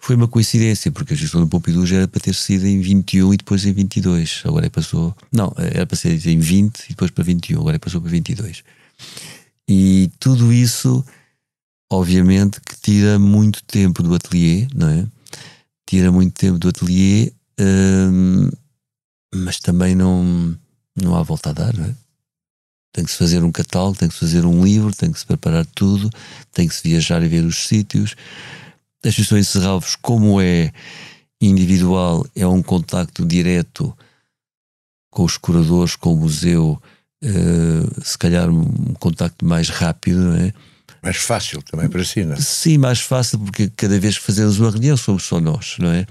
foi 0.00 0.16
uma 0.16 0.26
coincidência, 0.26 0.90
porque 0.90 1.12
a 1.12 1.16
gestão 1.16 1.42
do 1.42 1.46
Pompidou 1.46 1.84
já 1.84 1.98
era 1.98 2.08
para 2.08 2.20
ter 2.20 2.34
sido 2.34 2.66
em 2.66 2.80
21 2.80 3.34
e 3.34 3.36
depois 3.36 3.66
em 3.66 3.72
22. 3.72 4.42
Agora 4.46 4.66
é 4.66 4.70
passou. 4.70 5.14
Não, 5.30 5.52
era 5.58 5.86
para 5.86 5.96
ser 5.96 6.26
em 6.26 6.38
20 6.38 6.84
e 6.86 6.88
depois 6.88 7.10
para 7.10 7.22
21. 7.22 7.60
Agora 7.60 7.76
é 7.76 7.78
passou 7.78 8.00
para 8.00 8.10
22. 8.10 8.64
E 9.68 10.10
tudo 10.18 10.52
isso, 10.52 11.04
obviamente, 11.92 12.60
que 12.62 12.80
tira 12.80 13.18
muito 13.18 13.62
tempo 13.64 14.02
do 14.02 14.14
ateliê, 14.14 14.66
não 14.74 14.88
é? 14.88 15.06
Tira 15.86 16.10
muito 16.10 16.32
tempo 16.32 16.58
do 16.58 16.70
ateliê, 16.70 17.32
hum, 17.60 18.48
mas 19.34 19.60
também 19.60 19.94
não, 19.94 20.58
não 20.96 21.14
há 21.14 21.22
volta 21.22 21.50
a 21.50 21.52
dar, 21.52 21.76
não 21.76 21.84
é? 21.84 21.94
Tem 22.92 23.04
que 23.04 23.12
se 23.12 23.18
fazer 23.18 23.44
um 23.44 23.52
catálogo, 23.52 23.98
tem 23.98 24.08
que 24.08 24.14
se 24.14 24.20
fazer 24.20 24.46
um 24.46 24.64
livro, 24.64 24.96
tem 24.96 25.12
que 25.12 25.20
se 25.20 25.26
preparar 25.26 25.66
tudo, 25.66 26.10
tem 26.52 26.66
que 26.66 26.74
se 26.74 26.88
viajar 26.88 27.22
e 27.22 27.28
ver 27.28 27.44
os 27.44 27.68
sítios 27.68 28.16
as 29.04 29.10
exposições 29.10 29.46
de 29.46 29.52
Serralvos, 29.52 29.96
como 29.96 30.40
é 30.40 30.72
individual, 31.40 32.26
é 32.36 32.46
um 32.46 32.62
contacto 32.62 33.24
direto 33.24 33.96
com 35.10 35.24
os 35.24 35.36
curadores, 35.36 35.96
com 35.96 36.12
o 36.12 36.16
museu, 36.16 36.80
uh, 37.24 38.04
se 38.04 38.16
calhar 38.16 38.48
um 38.48 38.94
contacto 38.94 39.44
mais 39.44 39.68
rápido, 39.68 40.20
não 40.20 40.36
é? 40.36 40.52
Mais 41.02 41.16
fácil 41.16 41.62
também 41.62 41.88
para 41.88 42.04
si, 42.04 42.24
não 42.24 42.34
é? 42.34 42.36
Sim, 42.40 42.76
mais 42.76 43.00
fácil, 43.00 43.38
porque 43.38 43.70
cada 43.74 43.98
vez 43.98 44.18
que 44.18 44.24
fazemos 44.24 44.60
uma 44.60 44.70
reunião 44.70 44.96
somos 44.98 45.24
só 45.24 45.40
nós, 45.40 45.76
não 45.78 45.90
é? 45.90 46.04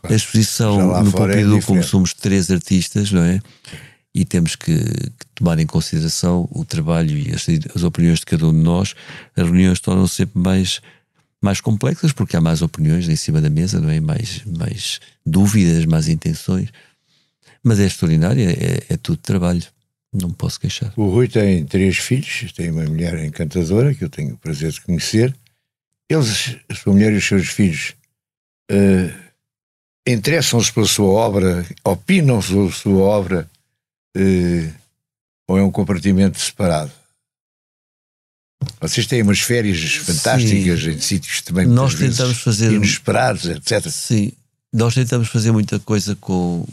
Claro. 0.00 0.12
A 0.12 0.16
exposição 0.16 1.02
no 1.02 1.08
é 1.08 1.12
Pompidou, 1.12 1.58
é 1.58 1.62
como 1.62 1.82
somos 1.84 2.12
três 2.12 2.50
artistas, 2.50 3.12
não 3.12 3.22
é? 3.22 3.40
E 4.12 4.24
temos 4.24 4.56
que, 4.56 4.74
que, 4.74 5.26
tomar 5.34 5.58
em 5.60 5.66
consideração 5.66 6.48
o 6.50 6.64
trabalho 6.64 7.16
e 7.16 7.32
as, 7.32 7.46
as 7.74 7.84
opiniões 7.84 8.18
de 8.18 8.26
cada 8.26 8.46
um 8.46 8.52
de 8.52 8.58
nós, 8.58 8.94
as 9.36 9.44
reuniões 9.44 9.78
tornam-se 9.78 10.16
sempre 10.16 10.40
mais 10.40 10.80
mais 11.42 11.60
complexas, 11.60 12.12
porque 12.12 12.36
há 12.36 12.40
mais 12.40 12.62
opiniões 12.62 13.08
em 13.08 13.16
cima 13.16 13.40
da 13.40 13.50
mesa, 13.50 13.80
não 13.80 13.90
é? 13.90 14.00
Mais, 14.00 14.42
mais 14.46 15.00
dúvidas, 15.26 15.84
mais 15.84 16.08
intenções. 16.08 16.68
Mas 17.62 17.80
é 17.80 17.86
extraordinário, 17.86 18.48
é, 18.48 18.84
é 18.88 18.96
tudo 18.96 19.18
trabalho. 19.18 19.62
Não 20.12 20.30
posso 20.30 20.60
queixar. 20.60 20.92
O 20.96 21.08
Rui 21.08 21.26
tem 21.26 21.64
três 21.64 21.96
filhos, 21.96 22.52
tem 22.52 22.70
uma 22.70 22.84
mulher 22.84 23.18
encantadora, 23.24 23.94
que 23.94 24.04
eu 24.04 24.10
tenho 24.10 24.34
o 24.34 24.38
prazer 24.38 24.70
de 24.70 24.80
conhecer. 24.80 25.34
Eles, 26.08 26.56
a 26.68 26.74
sua 26.74 26.92
mulher 26.92 27.12
e 27.12 27.16
os 27.16 27.26
seus 27.26 27.48
filhos, 27.48 27.94
uh, 28.70 29.12
interessam-se 30.06 30.70
pela 30.72 30.86
sua 30.86 31.08
obra, 31.08 31.66
opinam 31.82 32.40
sobre 32.40 32.68
a 32.68 32.72
sua 32.72 33.02
obra, 33.02 33.50
uh, 34.16 34.74
ou 35.48 35.58
é 35.58 35.62
um 35.62 35.70
compartimento 35.70 36.38
separado? 36.38 36.92
Vocês 38.80 39.06
têm 39.06 39.22
umas 39.22 39.40
férias 39.40 39.94
fantásticas 39.96 40.82
Sim. 40.82 40.90
em 40.90 41.00
sítios 41.00 41.42
também 41.42 41.66
Nós 41.66 41.94
tentamos 41.94 42.38
fazer 42.38 42.72
inesperados, 42.72 43.46
etc. 43.46 43.88
Sim, 43.88 44.32
nós 44.72 44.94
tentamos 44.94 45.28
fazer 45.28 45.52
muita 45.52 45.78
coisa 45.78 46.16
com, 46.16 46.66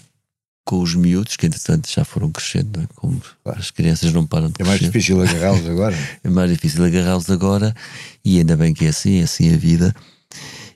com 0.66 0.80
os 0.80 0.96
miúdos, 0.96 1.36
que 1.36 1.46
entretanto 1.46 1.90
já 1.92 2.06
foram 2.06 2.32
crescendo, 2.32 2.82
é? 2.82 2.88
como 2.96 3.22
claro. 3.44 3.60
as 3.60 3.72
crianças 3.72 4.14
não 4.14 4.26
param 4.26 4.48
de 4.48 4.54
crescer. 4.54 4.70
É 4.70 4.72
mais 4.72 4.82
difícil 4.82 5.22
agarrá-los 5.22 5.66
agora. 5.70 5.98
é 6.24 6.30
mais 6.30 6.52
difícil 6.52 6.86
agarrá-los 6.86 7.30
agora, 7.30 7.76
e 8.24 8.38
ainda 8.38 8.56
bem 8.56 8.74
que 8.74 8.86
é 8.86 8.90
assim, 8.90 9.20
é 9.20 9.24
assim 9.24 9.54
a 9.54 9.58
vida. 9.58 9.94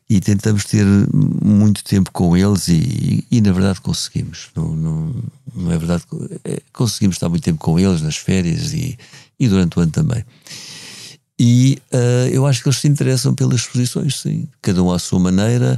E 0.10 0.20
tentamos 0.20 0.66
ter 0.66 0.86
muito 1.14 1.84
tempo 1.84 2.12
com 2.12 2.36
eles, 2.36 2.68
e, 2.68 2.74
e, 3.32 3.38
e 3.38 3.42
na 3.42 3.54
verdade 3.54 3.80
conseguimos. 3.80 4.50
Não, 4.56 4.76
não, 4.76 5.16
não 5.56 5.72
é 5.72 5.78
verdade? 5.78 6.04
É, 6.44 6.62
conseguimos 6.74 7.16
estar 7.16 7.30
muito 7.30 7.44
tempo 7.44 7.58
com 7.58 7.80
eles 7.80 8.02
nas 8.02 8.18
férias 8.18 8.74
e, 8.74 8.98
e 9.40 9.48
durante 9.48 9.80
o 9.80 9.82
ano 9.82 9.92
também. 9.92 10.24
E 11.46 11.78
uh, 11.92 12.30
eu 12.32 12.46
acho 12.46 12.64
que 12.64 12.70
eles 12.70 12.80
se 12.80 12.88
interessam 12.88 13.36
pelas 13.36 13.56
exposições, 13.56 14.22
sim. 14.22 14.48
Cada 14.62 14.82
um 14.82 14.90
à 14.90 14.98
sua 14.98 15.20
maneira 15.20 15.78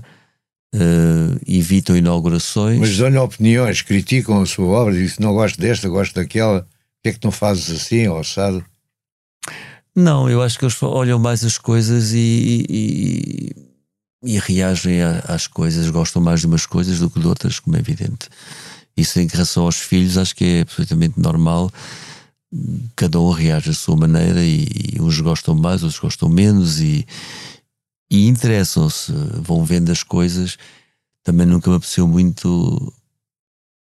uh, 0.75 1.41
evitam 1.47 1.97
inaugurações. 1.97 2.79
Mas 2.79 2.95
dão-lhe 2.95 3.17
opiniões, 3.17 3.81
criticam 3.81 4.39
a 4.43 4.45
sua 4.45 4.67
obra, 4.67 4.93
dizem 4.93 5.17
não 5.21 5.33
gosto 5.33 5.59
desta, 5.59 5.89
gosto 5.89 6.13
daquela, 6.13 6.59
o 6.59 6.63
que 7.01 7.09
é 7.09 7.13
que 7.13 7.23
não 7.23 7.31
fazes 7.31 7.71
assim, 7.71 8.07
ou 8.07 8.19
assado? 8.19 8.63
Não, 9.95 10.29
eu 10.29 10.43
acho 10.43 10.59
que 10.59 10.65
eles 10.65 10.83
olham 10.83 11.17
mais 11.17 11.43
as 11.43 11.57
coisas 11.57 12.13
e, 12.13 12.63
e, 12.69 13.55
e 14.23 14.37
reagem 14.37 15.01
às 15.27 15.47
coisas, 15.47 15.89
gostam 15.89 16.21
mais 16.21 16.41
de 16.41 16.45
umas 16.45 16.67
coisas 16.67 16.99
do 16.99 17.09
que 17.09 17.19
de 17.19 17.25
outras, 17.25 17.59
como 17.59 17.75
é 17.75 17.79
evidente. 17.79 18.29
Isso 18.95 19.19
em 19.19 19.25
relação 19.25 19.63
aos 19.63 19.77
filhos, 19.77 20.15
acho 20.15 20.35
que 20.35 20.45
é 20.45 20.61
absolutamente 20.61 21.19
normal. 21.19 21.71
Cada 22.95 23.19
um 23.19 23.31
reage 23.31 23.71
à 23.71 23.73
sua 23.73 23.95
maneira 23.95 24.43
e, 24.43 24.67
e 24.93 25.01
uns 25.01 25.19
gostam 25.19 25.55
mais, 25.55 25.83
outros 25.83 25.99
gostam 25.99 26.29
menos 26.29 26.79
e, 26.79 27.05
e 28.09 28.27
interessam-se, 28.27 29.11
vão 29.41 29.65
vendo 29.65 29.91
as 29.91 30.03
coisas. 30.03 30.57
Também 31.23 31.45
nunca 31.45 31.69
me 31.69 31.75
apeteceu 31.75 32.07
muito 32.07 32.93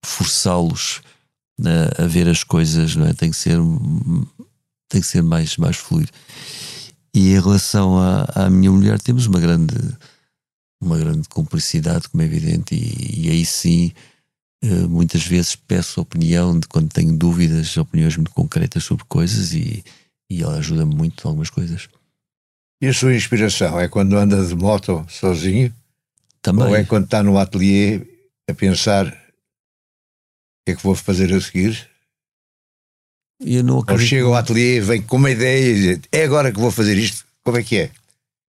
forçá-los 0.04 1.00
a, 1.64 2.04
a, 2.04 2.06
ver 2.06 2.28
as 2.28 2.44
coisas, 2.44 2.94
não 2.94 3.06
é? 3.06 3.12
Tem 3.12 3.30
que 3.30 3.36
ser, 3.36 3.58
tem 4.88 5.00
que 5.00 5.06
ser 5.06 5.22
mais, 5.22 5.56
mais 5.56 5.76
fluido. 5.76 6.12
E 7.14 7.30
em 7.30 7.40
relação 7.40 7.98
à, 7.98 8.28
à 8.34 8.50
minha 8.50 8.70
mulher, 8.70 9.00
temos 9.00 9.26
uma 9.26 9.40
grande, 9.40 9.74
uma 10.80 10.98
grande 10.98 11.28
cumplicidade, 11.28 12.08
como 12.08 12.22
é 12.22 12.26
evidente, 12.26 12.74
e, 12.74 13.26
e 13.26 13.30
aí 13.30 13.44
sim. 13.44 13.92
Uh, 14.64 14.88
muitas 14.88 15.24
vezes 15.24 15.54
peço 15.54 16.00
opinião 16.00 16.58
de 16.58 16.66
quando 16.66 16.92
tenho 16.92 17.16
dúvidas, 17.16 17.76
opiniões 17.76 18.16
muito 18.16 18.32
concretas 18.32 18.82
sobre 18.82 19.04
coisas 19.04 19.52
e, 19.52 19.84
e 20.28 20.42
ela 20.42 20.58
ajuda-me 20.58 20.94
muito 20.94 21.24
em 21.24 21.28
algumas 21.28 21.48
coisas. 21.48 21.88
E 22.82 22.86
a 22.86 22.92
sua 22.92 23.14
inspiração 23.14 23.78
é 23.78 23.88
quando 23.88 24.16
anda 24.16 24.44
de 24.44 24.54
moto 24.54 25.04
sozinho? 25.08 25.72
Também. 26.40 26.66
Ou 26.66 26.76
é 26.76 26.84
quando 26.84 27.04
está 27.04 27.22
no 27.22 27.38
ateliê 27.38 28.02
a 28.48 28.54
pensar 28.54 29.06
o 29.06 29.10
que 30.66 30.72
é 30.72 30.76
que 30.76 30.82
vou 30.82 30.94
fazer 30.94 31.32
a 31.32 31.40
seguir? 31.40 31.88
Eu 33.40 33.62
não 33.62 33.78
acredito. 33.78 34.02
Ou 34.02 34.08
chega 34.08 34.26
ao 34.26 34.34
ateliê, 34.34 34.80
vem 34.80 35.02
com 35.02 35.16
uma 35.16 35.30
ideia 35.30 35.70
e 35.70 35.96
diz, 35.96 36.08
é 36.10 36.24
agora 36.24 36.52
que 36.52 36.58
vou 36.58 36.70
fazer 36.70 36.96
isto. 36.96 37.24
Como 37.44 37.56
é 37.56 37.62
que 37.62 37.76
é? 37.76 37.86
Como 37.88 37.96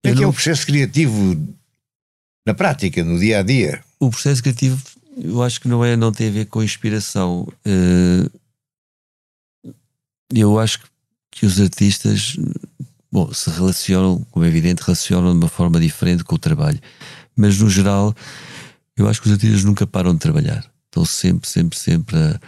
é 0.05 0.11
que 0.11 0.15
não... 0.17 0.25
é 0.25 0.27
o 0.29 0.33
processo 0.33 0.67
criativo 0.67 1.37
na 2.47 2.55
prática, 2.55 3.03
no 3.03 3.19
dia 3.19 3.41
a 3.41 3.43
dia? 3.43 3.85
O 3.99 4.11
processo 4.11 4.43
criativo, 4.43 4.81
eu 5.17 5.43
acho 5.43 5.61
que 5.61 5.69
não 5.69 5.85
é, 5.85 5.97
não 5.97 6.13
tem 6.13 6.29
a 6.29 6.33
ver 6.33 6.47
com 6.47 6.63
inspiração. 6.63 7.49
Eh, 7.65 8.29
eu 10.35 10.59
acho 10.59 10.81
que 11.31 11.47
os 11.47 11.61
artistas 11.61 12.37
bom, 13.11 13.33
se 13.33 13.49
relacionam, 13.49 14.27
como 14.31 14.45
é 14.45 14.49
evidente, 14.49 14.83
relacionam 14.83 15.33
de 15.33 15.39
uma 15.39 15.49
forma 15.49 15.81
diferente 15.81 16.23
com 16.23 16.35
o 16.35 16.39
trabalho. 16.39 16.79
Mas 17.35 17.59
no 17.59 17.71
geral, 17.71 18.15
eu 18.97 19.09
acho 19.09 19.21
que 19.23 19.29
os 19.29 19.33
artistas 19.33 19.65
nunca 19.65 19.87
param 19.87 20.13
de 20.13 20.21
trabalhar. 20.21 20.71
Estão 20.87 21.05
sempre, 21.05 21.49
sempre, 21.49 21.79
sempre 21.79 22.17
a, 22.17 22.41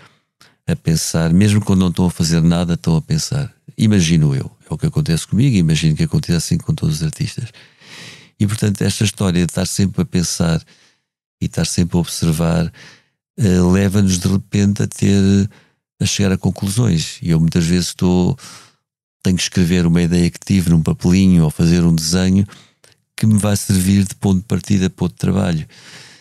a 0.72 0.76
pensar, 0.76 1.32
mesmo 1.32 1.64
quando 1.64 1.80
não 1.80 1.88
estão 1.88 2.06
a 2.06 2.10
fazer 2.10 2.42
nada, 2.42 2.74
estão 2.74 2.96
a 2.96 3.02
pensar. 3.02 3.52
Imagino 3.76 4.34
eu, 4.34 4.50
é 4.68 4.74
o 4.74 4.76
que 4.76 4.86
acontece 4.86 5.26
comigo, 5.26 5.56
imagino 5.56 5.96
que 5.96 6.02
acontece 6.02 6.36
assim 6.36 6.58
com 6.58 6.74
todos 6.74 6.96
os 6.96 7.02
artistas. 7.02 7.50
E 8.38 8.46
portanto, 8.46 8.82
esta 8.82 9.04
história 9.04 9.40
de 9.40 9.50
estar 9.50 9.66
sempre 9.66 10.02
a 10.02 10.04
pensar 10.04 10.62
e 11.40 11.46
estar 11.46 11.64
sempre 11.64 11.96
a 11.96 12.00
observar 12.00 12.66
uh, 12.66 13.72
leva-nos 13.72 14.18
de 14.18 14.28
repente 14.28 14.82
a 14.82 14.86
ter 14.86 15.48
a 16.00 16.06
chegar 16.06 16.32
a 16.32 16.38
conclusões. 16.38 17.18
E 17.22 17.30
eu 17.30 17.40
muitas 17.40 17.64
vezes 17.64 17.88
estou 17.88 18.36
tenho 19.22 19.36
que 19.36 19.42
escrever 19.42 19.86
uma 19.86 20.00
ideia 20.00 20.30
que 20.30 20.38
tive 20.38 20.70
num 20.70 20.82
papelinho 20.82 21.44
ou 21.44 21.50
fazer 21.50 21.84
um 21.84 21.94
desenho 21.94 22.46
que 23.16 23.26
me 23.26 23.36
vai 23.36 23.56
servir 23.56 24.04
de 24.04 24.14
ponto 24.14 24.38
de 24.38 24.44
partida 24.44 24.88
para 24.88 25.04
outro 25.04 25.18
trabalho. 25.18 25.66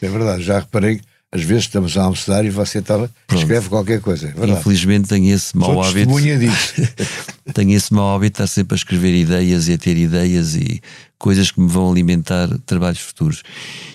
É 0.01 0.09
verdade, 0.09 0.43
já 0.43 0.59
reparei 0.59 0.99
às 1.31 1.41
vezes 1.41 1.63
estamos 1.63 1.97
a 1.97 2.03
almoçar 2.03 2.45
e 2.45 2.49
você 2.49 2.79
estava, 2.79 3.11
escreve 3.33 3.67
qualquer 3.67 3.99
coisa. 3.99 4.33
É 4.35 4.49
Infelizmente 4.49 5.09
tenho 5.09 5.33
esse 5.33 5.57
mau 5.57 5.73
Sou 5.73 5.83
hábito. 5.83 6.21
disso. 6.21 6.73
tenho 7.53 7.71
esse 7.75 7.93
mau 7.93 8.15
hábito 8.15 8.37
de 8.37 8.43
estar 8.43 8.47
sempre 8.47 8.75
a 8.75 8.77
escrever 8.77 9.13
ideias 9.13 9.67
e 9.67 9.73
a 9.73 9.77
ter 9.77 9.97
ideias 9.97 10.55
e 10.55 10.81
coisas 11.17 11.51
que 11.51 11.59
me 11.59 11.67
vão 11.67 11.91
alimentar 11.91 12.47
trabalhos 12.65 12.99
futuros. 12.99 13.43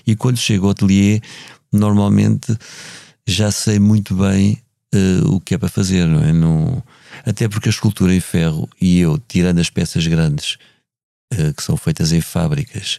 E 0.06 0.16
quando 0.16 0.36
chego 0.36 0.66
ao 0.66 0.72
ateliê, 0.72 1.20
normalmente 1.72 2.56
já 3.26 3.50
sei 3.50 3.78
muito 3.78 4.14
bem 4.14 4.60
uh, 4.94 5.34
o 5.34 5.40
que 5.40 5.54
é 5.54 5.58
para 5.58 5.68
fazer, 5.68 6.06
não 6.06 6.22
é? 6.22 6.32
Não, 6.32 6.82
até 7.24 7.48
porque 7.48 7.68
a 7.68 7.70
escultura 7.70 8.14
em 8.14 8.20
ferro, 8.20 8.68
e 8.80 8.98
eu, 8.98 9.18
tirando 9.18 9.60
as 9.60 9.70
peças 9.70 10.06
grandes 10.06 10.58
uh, 11.32 11.54
que 11.56 11.62
são 11.62 11.76
feitas 11.76 12.12
em 12.12 12.20
fábricas, 12.20 12.98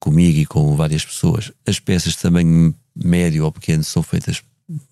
comigo 0.00 0.38
e 0.38 0.46
com 0.46 0.76
várias 0.76 1.04
pessoas, 1.04 1.52
as 1.66 1.80
peças 1.80 2.12
de 2.12 2.18
tamanho 2.18 2.74
médio 2.94 3.44
ou 3.44 3.52
pequeno 3.52 3.82
são 3.82 4.02
feitas 4.02 4.42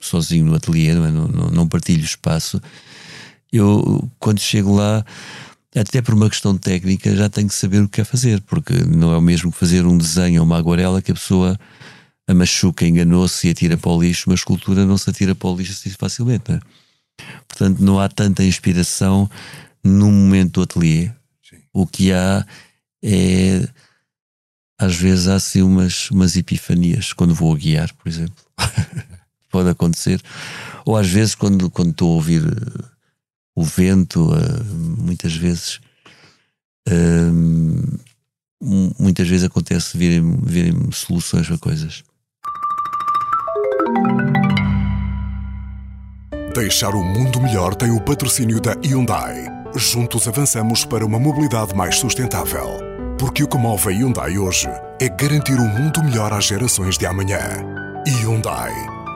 sozinho 0.00 0.46
no 0.46 0.54
ateliê, 0.54 0.94
não, 0.94 1.06
é? 1.06 1.10
não, 1.10 1.28
não, 1.28 1.50
não 1.50 1.68
partilho 1.68 2.04
espaço. 2.04 2.60
Eu, 3.52 4.10
quando 4.18 4.40
chego 4.40 4.74
lá, 4.74 5.04
até 5.80 6.00
por 6.00 6.14
uma 6.14 6.30
questão 6.30 6.56
técnica, 6.56 7.14
já 7.14 7.28
tenho 7.28 7.48
que 7.48 7.54
saber 7.54 7.82
o 7.82 7.88
que 7.88 8.00
é 8.00 8.04
fazer, 8.04 8.40
porque 8.42 8.72
não 8.72 9.12
é 9.12 9.18
o 9.18 9.22
mesmo 9.22 9.52
que 9.52 9.58
fazer 9.58 9.84
um 9.84 9.96
desenho 9.96 10.40
ou 10.40 10.46
uma 10.46 10.56
aguarela 10.56 11.02
que 11.02 11.10
a 11.10 11.14
pessoa 11.14 11.58
a 12.28 12.34
machuca, 12.34 12.86
enganou-se 12.86 13.46
e 13.46 13.50
atira 13.50 13.76
para 13.76 13.90
o 13.90 14.02
lixo, 14.02 14.28
uma 14.28 14.34
escultura 14.34 14.84
não 14.84 14.98
se 14.98 15.08
atira 15.08 15.34
para 15.34 15.48
o 15.48 15.56
lixo 15.56 15.72
assim 15.72 15.90
facilmente. 15.90 16.50
Não 16.50 16.56
é? 16.56 16.60
Portanto, 17.46 17.80
não 17.80 18.00
há 18.00 18.08
tanta 18.08 18.42
inspiração 18.42 19.30
no 19.82 20.10
momento 20.10 20.54
do 20.54 20.62
ateliê. 20.62 21.10
Sim. 21.48 21.58
O 21.72 21.86
que 21.86 22.12
há 22.12 22.44
é. 23.02 23.68
Às 24.78 24.94
vezes 24.94 25.26
há 25.26 25.36
assim 25.36 25.62
umas, 25.62 26.10
umas 26.10 26.36
epifanias 26.36 27.14
quando 27.14 27.34
vou 27.34 27.54
a 27.54 27.56
guiar, 27.56 27.94
por 27.94 28.08
exemplo. 28.08 28.44
Pode 29.50 29.70
acontecer. 29.70 30.20
Ou 30.84 30.96
às 30.96 31.08
vezes 31.08 31.34
quando, 31.34 31.70
quando 31.70 31.92
estou 31.92 32.12
a 32.12 32.14
ouvir 32.16 32.44
uh, 32.44 32.84
o 33.54 33.64
vento, 33.64 34.30
uh, 34.34 34.64
muitas 35.06 35.34
vezes. 35.34 35.80
Uh, 36.88 37.98
muitas 38.98 39.28
vezes 39.28 39.44
acontece 39.44 39.96
virem, 39.96 40.38
virem 40.42 40.90
soluções 40.92 41.46
para 41.46 41.58
coisas. 41.58 42.02
Deixar 46.54 46.94
o 46.94 47.04
mundo 47.04 47.40
melhor 47.40 47.74
tem 47.74 47.90
o 47.90 48.00
patrocínio 48.00 48.60
da 48.60 48.72
Hyundai. 48.84 49.46
Juntos 49.76 50.26
avançamos 50.26 50.84
para 50.84 51.04
uma 51.04 51.18
mobilidade 51.18 51.74
mais 51.74 51.98
sustentável. 51.98 52.66
Porque 53.18 53.42
o 53.42 53.48
que 53.48 53.58
move 53.58 53.88
a 53.88 53.92
Hyundai 53.92 54.38
hoje 54.38 54.68
é 55.00 55.08
garantir 55.08 55.58
um 55.60 55.68
mundo 55.68 56.02
melhor 56.02 56.32
às 56.32 56.44
gerações 56.44 56.96
de 56.96 57.06
amanhã. 57.06 57.40
Hyundai. 58.06 58.72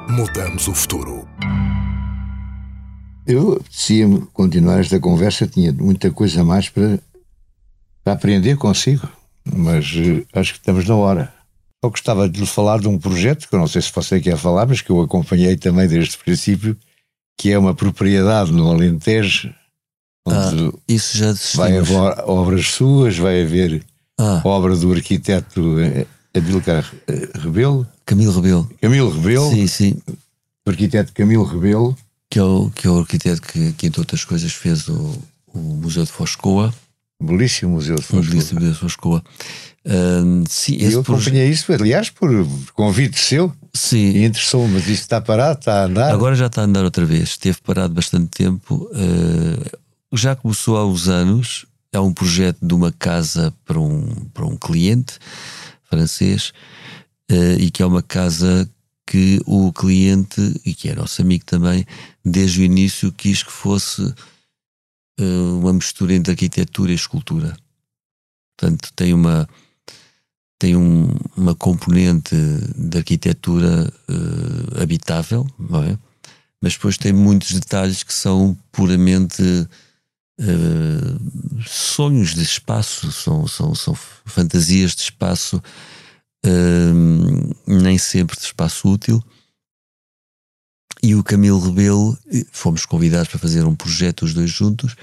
Mudamos 0.09 0.69
o 0.69 0.75
futuro. 0.75 1.27
Eu 3.27 3.55
apetecia 3.55 4.07
continuar 4.33 4.81
esta 4.81 4.99
conversa, 4.99 5.47
tinha 5.47 5.73
muita 5.73 6.11
coisa 6.11 6.43
mais 6.43 6.69
para, 6.69 6.99
para 8.03 8.13
aprender 8.15 8.57
consigo, 8.57 9.09
mas 9.45 9.93
uh, 9.95 10.27
acho 10.33 10.55
que 10.55 10.59
estamos 10.59 10.85
na 10.87 10.97
hora. 10.97 11.33
Eu 11.83 11.91
gostava 11.91 12.29
de 12.29 12.41
lhe 12.41 12.47
falar 12.47 12.81
de 12.81 12.89
um 12.89 12.99
projeto 12.99 13.49
que 13.49 13.55
eu 13.55 13.59
não 13.59 13.67
sei 13.67 13.81
se 13.81 13.93
você 13.95 14.21
quer 14.21 14.37
falar, 14.37 14.67
mas 14.67 14.81
que 14.81 14.91
eu 14.91 15.01
acompanhei 15.01 15.57
também 15.57 15.89
desde 15.89 16.17
o 16.17 16.19
princípio, 16.19 16.77
que 17.39 17.51
é 17.51 17.59
uma 17.59 17.75
propriedade 17.75 18.53
no 18.53 18.71
Alentejo, 18.71 19.55
onde 20.27 20.69
ah, 20.69 20.79
isso 20.87 21.17
já 21.17 21.35
vai 21.55 21.79
haver 21.79 21.97
obras 22.27 22.67
suas, 22.67 23.17
vai 23.17 23.43
haver 23.43 23.83
ah. 24.19 24.43
obra 24.45 24.77
do 24.77 24.93
arquiteto 24.93 25.81
eh, 25.81 26.07
Adilcar 26.35 26.85
eh, 27.09 27.31
Rebelo. 27.35 27.87
Camilo 28.05 28.33
Rebelo. 28.33 28.71
Camilo 28.81 29.11
Rebelo. 29.11 29.51
Sim, 29.51 29.67
sim. 29.67 29.97
O 30.67 30.71
arquiteto 30.71 31.13
Camilo 31.13 31.45
Rebelo. 31.45 31.97
Que 32.31 32.39
é 32.39 32.43
o, 32.43 32.71
que 32.71 32.87
é 32.87 32.91
o 32.91 33.01
arquiteto 33.01 33.43
que, 33.43 33.73
que, 33.73 33.87
entre 33.87 34.01
outras 34.01 34.25
coisas, 34.25 34.53
fez 34.53 34.89
o, 34.89 35.19
o 35.53 35.59
Museu 35.59 36.05
de 36.05 36.13
Foscoa. 36.13 36.73
Belíssimo 37.21 37.73
Museu 37.73 37.97
de 37.97 38.03
Foscoa. 38.03 38.31
Belíssimo 38.31 38.61
Museu 38.61 38.73
de 38.73 38.79
Foscoa. 38.79 39.25
Uh, 39.85 40.45
sim, 40.49 40.77
eu 40.77 41.01
acompanhei 41.01 41.47
proje... 41.47 41.51
isso, 41.51 41.73
aliás, 41.73 42.09
por 42.09 42.31
convite 42.73 43.19
seu. 43.19 43.53
Sim. 43.75 44.11
E 44.11 44.25
interessou-me, 44.25 44.75
mas 44.75 44.85
isso 44.85 45.03
está 45.03 45.21
parado, 45.21 45.59
está 45.59 45.83
a 45.83 45.85
andar. 45.87 46.13
Agora 46.13 46.37
já 46.37 46.47
está 46.47 46.63
a 46.63 46.65
andar 46.65 46.85
outra 46.85 47.05
vez. 47.05 47.31
Esteve 47.31 47.59
parado 47.63 47.95
bastante 47.95 48.29
tempo. 48.29 48.89
Uh, 48.93 50.17
já 50.17 50.37
começou 50.37 50.77
há 50.77 50.87
uns 50.87 51.09
anos. 51.09 51.67
É 51.93 51.99
um 51.99 52.13
projeto 52.13 52.59
de 52.63 52.73
uma 52.73 52.93
casa 52.93 53.53
para 53.65 53.81
um, 53.81 54.07
para 54.33 54.47
um 54.47 54.57
cliente 54.57 55.19
francês. 55.89 56.53
uh, 57.31 57.59
e 57.59 57.71
que 57.71 57.83
é 57.83 57.87
uma 57.87 58.03
casa 58.03 58.69
que 59.11 59.41
o 59.45 59.73
cliente, 59.73 60.41
e 60.65 60.73
que 60.73 60.89
é 60.89 60.95
nosso 60.95 61.21
amigo 61.21 61.45
também, 61.45 61.85
desde 62.25 62.61
o 62.61 62.63
início 62.63 63.11
quis 63.11 63.43
que 63.43 63.51
fosse 63.51 64.03
uh, 64.03 65.59
uma 65.59 65.73
mistura 65.73 66.15
entre 66.15 66.31
arquitetura 66.31 66.93
e 66.93 66.95
escultura. 66.95 67.57
Portanto, 68.57 68.93
tem 68.95 69.13
uma 69.13 69.49
tem 70.61 70.77
um, 70.77 71.09
uma 71.37 71.57
componente 71.57 72.37
de 72.77 72.99
arquitetura 72.99 73.93
uh, 74.09 74.81
habitável, 74.81 75.45
não 75.59 75.83
é? 75.83 75.99
Mas 76.63 76.75
depois 76.75 76.97
tem 76.97 77.13
muitos 77.13 77.51
detalhes 77.51 78.05
que 78.05 78.15
são 78.15 78.57
puramente 78.71 79.43
uh, 79.43 81.65
sonhos 81.67 82.33
de 82.33 82.43
espaço, 82.43 83.11
são, 83.11 83.49
são, 83.49 83.75
são 83.75 83.93
fantasias 84.25 84.95
de 84.95 85.03
espaço, 85.03 85.61
nem 87.67 87.99
sempre 87.99 88.37
de 88.37 88.45
espaço 88.45 88.89
útil. 88.89 89.23
E 91.03 91.15
o 91.15 91.25
Camilo 91.25 91.59
Rebelo, 91.59 92.17
fomos 92.53 92.85
convidados 92.85 93.29
para 93.29 93.39
fazer 93.39 93.65
um 93.65 93.75
projeto 93.75 94.23
os 94.23 94.35
dois 94.35 94.51
juntos, 94.51 94.95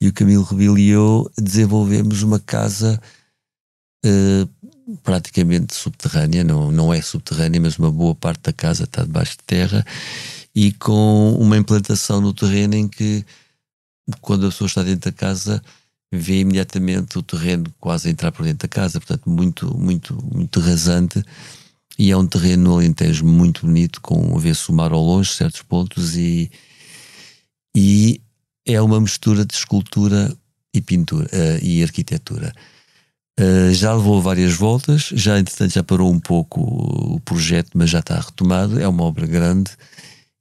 e 0.00 0.08
o 0.08 0.12
Camilo 0.12 0.44
Rebelo 0.44 0.78
e 0.78 0.88
eu 0.88 1.30
desenvolvemos 1.38 2.22
uma 2.22 2.38
casa 2.38 3.00
uh, 4.04 4.96
praticamente 5.02 5.74
subterrânea, 5.74 6.44
não, 6.44 6.70
não 6.70 6.92
é 6.92 7.02
subterrânea, 7.02 7.60
mas 7.60 7.78
uma 7.78 7.90
boa 7.90 8.14
parte 8.14 8.42
da 8.42 8.52
casa 8.52 8.84
está 8.84 9.02
debaixo 9.02 9.32
de 9.32 9.44
terra 9.44 9.84
e 10.54 10.72
com 10.72 11.34
uma 11.38 11.56
implantação 11.56 12.20
no 12.20 12.32
terreno 12.32 12.74
em 12.74 12.88
que 12.88 13.24
quando 14.20 14.46
a 14.46 14.50
pessoa 14.50 14.68
está 14.68 14.82
dentro 14.82 15.10
da 15.10 15.16
casa 15.16 15.62
vê 16.12 16.40
imediatamente 16.40 17.18
o 17.18 17.22
terreno 17.22 17.64
quase 17.80 18.08
entrar 18.08 18.32
por 18.32 18.44
dentro 18.44 18.68
da 18.68 18.68
casa, 18.68 19.00
portanto 19.00 19.28
muito, 19.28 19.76
muito, 19.76 20.16
muito 20.32 20.60
rasante 20.60 21.22
e 21.98 22.10
é 22.10 22.16
um 22.16 22.26
terreno 22.26 22.64
no 22.64 22.74
Alentejo 22.74 23.24
muito 23.24 23.66
bonito, 23.66 24.00
com 24.00 24.36
a 24.36 24.40
ver-se 24.40 24.70
o 24.70 24.74
mar 24.74 24.92
ao 24.92 25.02
longe, 25.02 25.32
certos 25.32 25.62
pontos 25.62 26.16
e, 26.16 26.50
e 27.74 28.20
é 28.66 28.80
uma 28.80 29.00
mistura 29.00 29.44
de 29.44 29.54
escultura 29.54 30.36
e 30.74 30.80
pintura 30.82 31.26
uh, 31.26 31.64
e 31.64 31.82
arquitetura. 31.82 32.52
Uh, 33.38 33.72
já 33.72 33.94
levou 33.94 34.20
várias 34.20 34.52
voltas, 34.54 35.10
já 35.12 35.38
entretanto 35.38 35.72
já 35.72 35.82
parou 35.82 36.10
um 36.12 36.20
pouco 36.20 36.60
o 36.60 37.20
projeto, 37.20 37.70
mas 37.74 37.90
já 37.90 38.00
está 38.00 38.20
retomado. 38.20 38.78
É 38.78 38.86
uma 38.86 39.04
obra 39.04 39.26
grande 39.26 39.70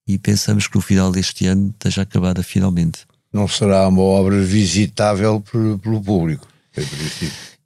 e 0.07 0.17
pensamos 0.17 0.67
que 0.67 0.75
no 0.75 0.81
final 0.81 1.11
deste 1.11 1.47
ano 1.47 1.69
esteja 1.69 2.01
acabada 2.01 2.43
finalmente. 2.43 3.05
Não 3.35 3.49
será 3.49 3.85
uma 3.89 4.01
obra 4.01 4.41
visitável 4.41 5.43
pelo 5.81 6.01
público, 6.01 6.47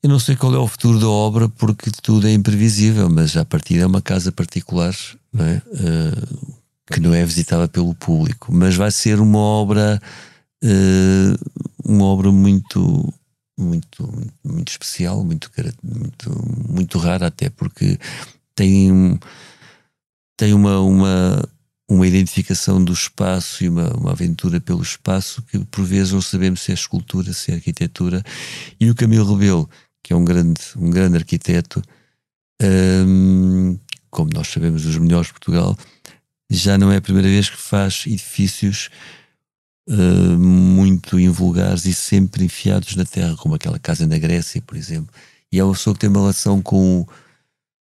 Eu 0.02 0.10
não 0.10 0.18
sei 0.18 0.36
qual 0.36 0.56
é 0.56 0.58
o 0.58 0.68
futuro 0.68 1.00
da 1.00 1.08
obra 1.08 1.48
porque 1.48 1.92
tudo 2.02 2.28
é 2.28 2.34
imprevisível, 2.34 3.08
mas 3.08 3.38
a 3.38 3.46
partir 3.46 3.78
é 3.78 3.86
uma 3.86 4.02
casa 4.02 4.32
particular 4.32 4.96
não 5.32 5.46
é? 5.46 5.62
Uh, 5.68 6.56
que 6.92 7.00
não 7.00 7.14
é 7.14 7.24
visitável 7.24 7.70
pelo 7.70 7.94
público, 7.94 8.52
mas 8.52 8.76
vai 8.76 8.90
ser 8.90 9.20
uma 9.20 9.38
obra, 9.38 10.02
uh, 10.64 11.60
uma 11.86 12.06
obra 12.06 12.32
muito 12.32 13.14
muito, 13.56 14.10
muito 14.44 14.70
especial, 14.70 15.24
muito, 15.24 15.52
muito, 15.84 16.48
muito 16.68 16.98
rara 16.98 17.28
até, 17.28 17.50
porque 17.52 18.00
tem, 18.56 19.20
tem 20.36 20.52
uma, 20.52 20.80
uma, 20.80 21.44
uma 21.90 22.06
identificação 22.06 22.82
do 22.84 22.94
espaço 22.94 23.64
e 23.64 23.70
uma, 23.70 23.90
uma 23.96 24.12
aventura 24.12 24.62
pelo 24.62 24.84
espaço 24.84 25.42
que 25.42 25.58
por 25.66 25.84
vezes 25.84 26.14
não 26.14 26.22
sabemos 26.22 26.62
se 26.62 26.70
é 26.70 26.76
escultura, 26.76 27.34
se 27.34 27.52
é 27.52 27.56
arquitetura. 27.56 28.24
E 28.80 28.92
o 28.92 28.96
Camilo 28.96 29.34
Rebelo, 29.34 29.68
que 30.04 30.14
é 30.14 30.16
um 30.16 30.24
grande, 30.24 30.62
um 30.78 30.92
grande 30.92 31.18
arquiteto, 31.18 31.82
hum, 32.62 33.76
como 34.12 34.30
nós 34.32 34.48
sabemos, 34.50 34.84
dos 34.84 34.98
melhores 34.98 35.28
de 35.28 35.34
Portugal, 35.34 35.76
já 36.48 36.78
não 36.78 36.92
é 36.92 36.98
a 36.98 37.02
primeira 37.02 37.28
vez 37.28 37.50
que 37.50 37.58
faz 37.58 38.04
edifícios 38.06 38.90
uh, 39.90 40.38
muito 40.38 41.20
invulgares 41.20 41.86
e 41.86 41.94
sempre 41.94 42.46
enfiados 42.46 42.96
na 42.96 43.06
terra, 43.06 43.36
como 43.36 43.56
aquela 43.56 43.80
casa 43.80 44.06
na 44.06 44.18
Grécia, 44.20 44.62
por 44.62 44.78
exemplo. 44.78 45.14
E 45.52 45.60
é 45.60 45.64
uma 45.64 45.74
pessoa 45.74 45.96
que 45.96 46.02
tem 46.02 46.10
uma 46.10 46.20
relação 46.20 46.62
com, 46.62 47.08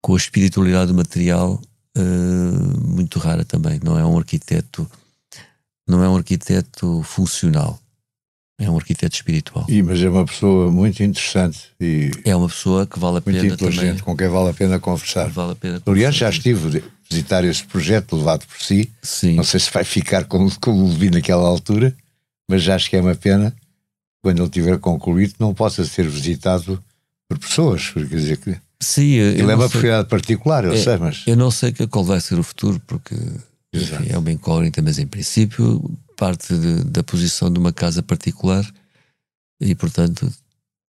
com 0.00 0.14
a 0.14 0.16
espiritualidade 0.16 0.88
do 0.88 0.96
material 0.96 1.62
uh, 1.96 2.80
muito 2.86 3.18
rara 3.18 3.44
também. 3.44 3.80
Não 3.82 3.98
é 3.98 4.04
um 4.04 4.18
arquiteto, 4.18 4.90
não 5.86 6.02
é 6.02 6.08
um 6.08 6.16
arquiteto 6.16 7.02
funcional. 7.02 7.78
É 8.58 8.70
um 8.70 8.76
arquiteto 8.76 9.16
espiritual. 9.16 9.66
E, 9.68 9.82
mas 9.82 10.00
é 10.00 10.08
uma 10.08 10.24
pessoa 10.24 10.70
muito 10.70 11.02
interessante. 11.02 11.70
E 11.80 12.12
é 12.24 12.36
uma 12.36 12.48
pessoa 12.48 12.86
que 12.86 12.96
vale 12.96 13.18
a 13.18 13.20
pena 13.20 13.38
muito 13.40 13.54
inteligente, 13.54 13.86
também, 13.86 14.02
com 14.04 14.16
quem 14.16 14.28
vale 14.28 14.50
a 14.50 14.54
pena 14.54 14.78
conversar. 14.78 15.28
Vale 15.30 15.52
a 15.52 15.56
pena 15.56 15.80
conversar. 15.80 15.90
Aliás, 15.90 16.14
já 16.14 16.30
estive 16.30 16.78
a 16.78 16.82
visitar 17.10 17.44
esse 17.44 17.64
projeto 17.64 18.14
levado 18.14 18.46
por 18.46 18.60
si. 18.60 18.88
Sim. 19.02 19.34
Não 19.34 19.42
sei 19.42 19.58
se 19.58 19.70
vai 19.72 19.82
ficar 19.82 20.26
como, 20.26 20.48
como 20.60 20.86
vi 20.86 21.10
naquela 21.10 21.48
altura, 21.48 21.92
mas 22.48 22.68
acho 22.68 22.88
que 22.88 22.94
é 22.94 23.00
uma 23.00 23.16
pena, 23.16 23.52
quando 24.22 24.40
ele 24.40 24.50
tiver 24.50 24.78
concluído, 24.78 25.34
não 25.40 25.52
possa 25.52 25.84
ser 25.84 26.06
visitado 26.08 26.80
por 27.28 27.38
pessoas. 27.40 27.90
Quer 27.90 28.04
dizer 28.06 28.36
que 28.36 28.56
Sim, 28.82 29.12
eu, 29.12 29.30
ele 29.32 29.52
é 29.52 29.54
uma 29.54 29.68
propriedade 29.68 30.08
particular, 30.08 30.64
eu 30.64 30.72
é, 30.72 30.76
sei, 30.76 30.96
mas. 30.96 31.22
Eu 31.26 31.36
não 31.36 31.50
sei 31.50 31.72
qual 31.88 32.04
vai 32.04 32.20
ser 32.20 32.38
o 32.38 32.42
futuro, 32.42 32.80
porque 32.86 33.14
enfim, 33.72 34.08
é 34.10 34.18
uma 34.18 34.32
incógnita, 34.32 34.82
mas 34.82 34.98
em 34.98 35.06
princípio 35.06 35.82
parte 36.16 36.56
de, 36.56 36.84
da 36.84 37.02
posição 37.02 37.50
de 37.50 37.58
uma 37.58 37.72
casa 37.72 38.02
particular 38.02 38.68
e, 39.60 39.74
portanto, 39.74 40.30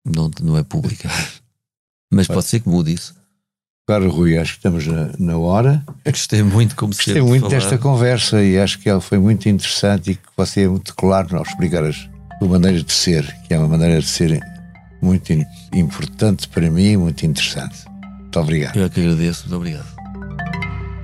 não, 0.06 0.30
não 0.42 0.58
é 0.58 0.64
pública. 0.64 1.10
Mas 2.12 2.28
pode 2.28 2.46
ser 2.46 2.60
que 2.60 2.70
mude 2.70 2.94
isso. 2.94 3.16
Claro, 3.88 4.08
Rui, 4.12 4.38
acho 4.38 4.52
que 4.52 4.60
estamos 4.60 4.86
na, 4.86 5.12
na 5.18 5.36
hora. 5.36 5.84
Gostei 6.06 6.44
muito, 6.44 6.76
como 6.76 6.94
Gostei 6.94 7.22
muito 7.22 7.50
desta 7.50 7.76
conversa 7.76 8.44
e 8.44 8.60
acho 8.60 8.78
que 8.78 8.88
ela 8.88 9.02
foi 9.02 9.18
muito 9.18 9.50
interessante 9.50 10.12
e 10.12 10.16
que 10.16 10.30
você 10.38 10.62
é 10.62 10.68
muito 10.68 10.94
claro 10.96 11.36
ao 11.36 11.42
explicar 11.42 11.84
as 11.84 12.08
sua 12.44 12.50
maneira 12.50 12.84
de 12.84 12.92
ser, 12.92 13.26
que 13.48 13.54
é 13.54 13.58
uma 13.58 13.70
maneira 13.70 14.00
de 14.02 14.08
ser 14.08 14.40
muito 15.04 15.34
importante 15.74 16.48
para 16.48 16.70
mim, 16.72 16.98
muito 16.98 17.26
interessante. 17.26 17.86
Muito 18.20 18.40
obrigado. 18.40 18.78
Eu 18.78 18.86
é 18.86 18.90
que 18.90 19.02
agradeço, 19.02 19.42
muito 19.42 19.56
obrigado. 19.58 19.94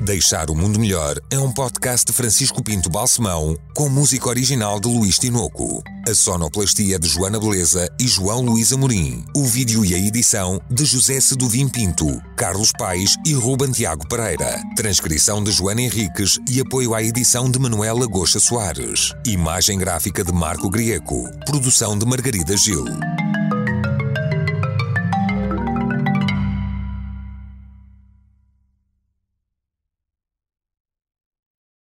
Deixar 0.01 0.49
o 0.49 0.55
Mundo 0.55 0.79
Melhor 0.79 1.19
é 1.29 1.38
um 1.38 1.51
podcast 1.51 2.05
de 2.05 2.13
Francisco 2.13 2.63
Pinto 2.63 2.89
Balsemão 2.89 3.57
com 3.75 3.89
música 3.89 4.29
original 4.29 4.79
de 4.79 4.88
Luís 4.88 5.19
Tinoco. 5.19 5.83
A 6.07 6.15
sonoplastia 6.15 6.97
de 6.97 7.07
Joana 7.07 7.38
Beleza 7.38 7.88
e 7.99 8.07
João 8.07 8.41
Luís 8.41 8.71
Amorim. 8.71 9.25
O 9.35 9.43
vídeo 9.43 9.83
e 9.83 9.93
a 9.93 9.99
edição 9.99 10.59
de 10.71 10.85
José 10.85 11.19
Seduvim 11.19 11.67
Pinto, 11.67 12.07
Carlos 12.38 12.71
Paes 12.71 13.17
e 13.25 13.33
Ruben 13.33 13.71
Tiago 13.71 14.07
Pereira. 14.07 14.62
Transcrição 14.75 15.43
de 15.43 15.51
Joana 15.51 15.81
Henriques 15.81 16.39
e 16.49 16.62
apoio 16.62 16.95
à 16.95 17.03
edição 17.03 17.51
de 17.51 17.59
Manuela 17.59 18.07
Goxa 18.07 18.39
Soares. 18.39 19.13
Imagem 19.27 19.77
gráfica 19.77 20.23
de 20.23 20.31
Marco 20.31 20.69
Grieco. 20.69 21.29
Produção 21.45 21.97
de 21.97 22.05
Margarida 22.05 22.55
Gil. 22.55 22.85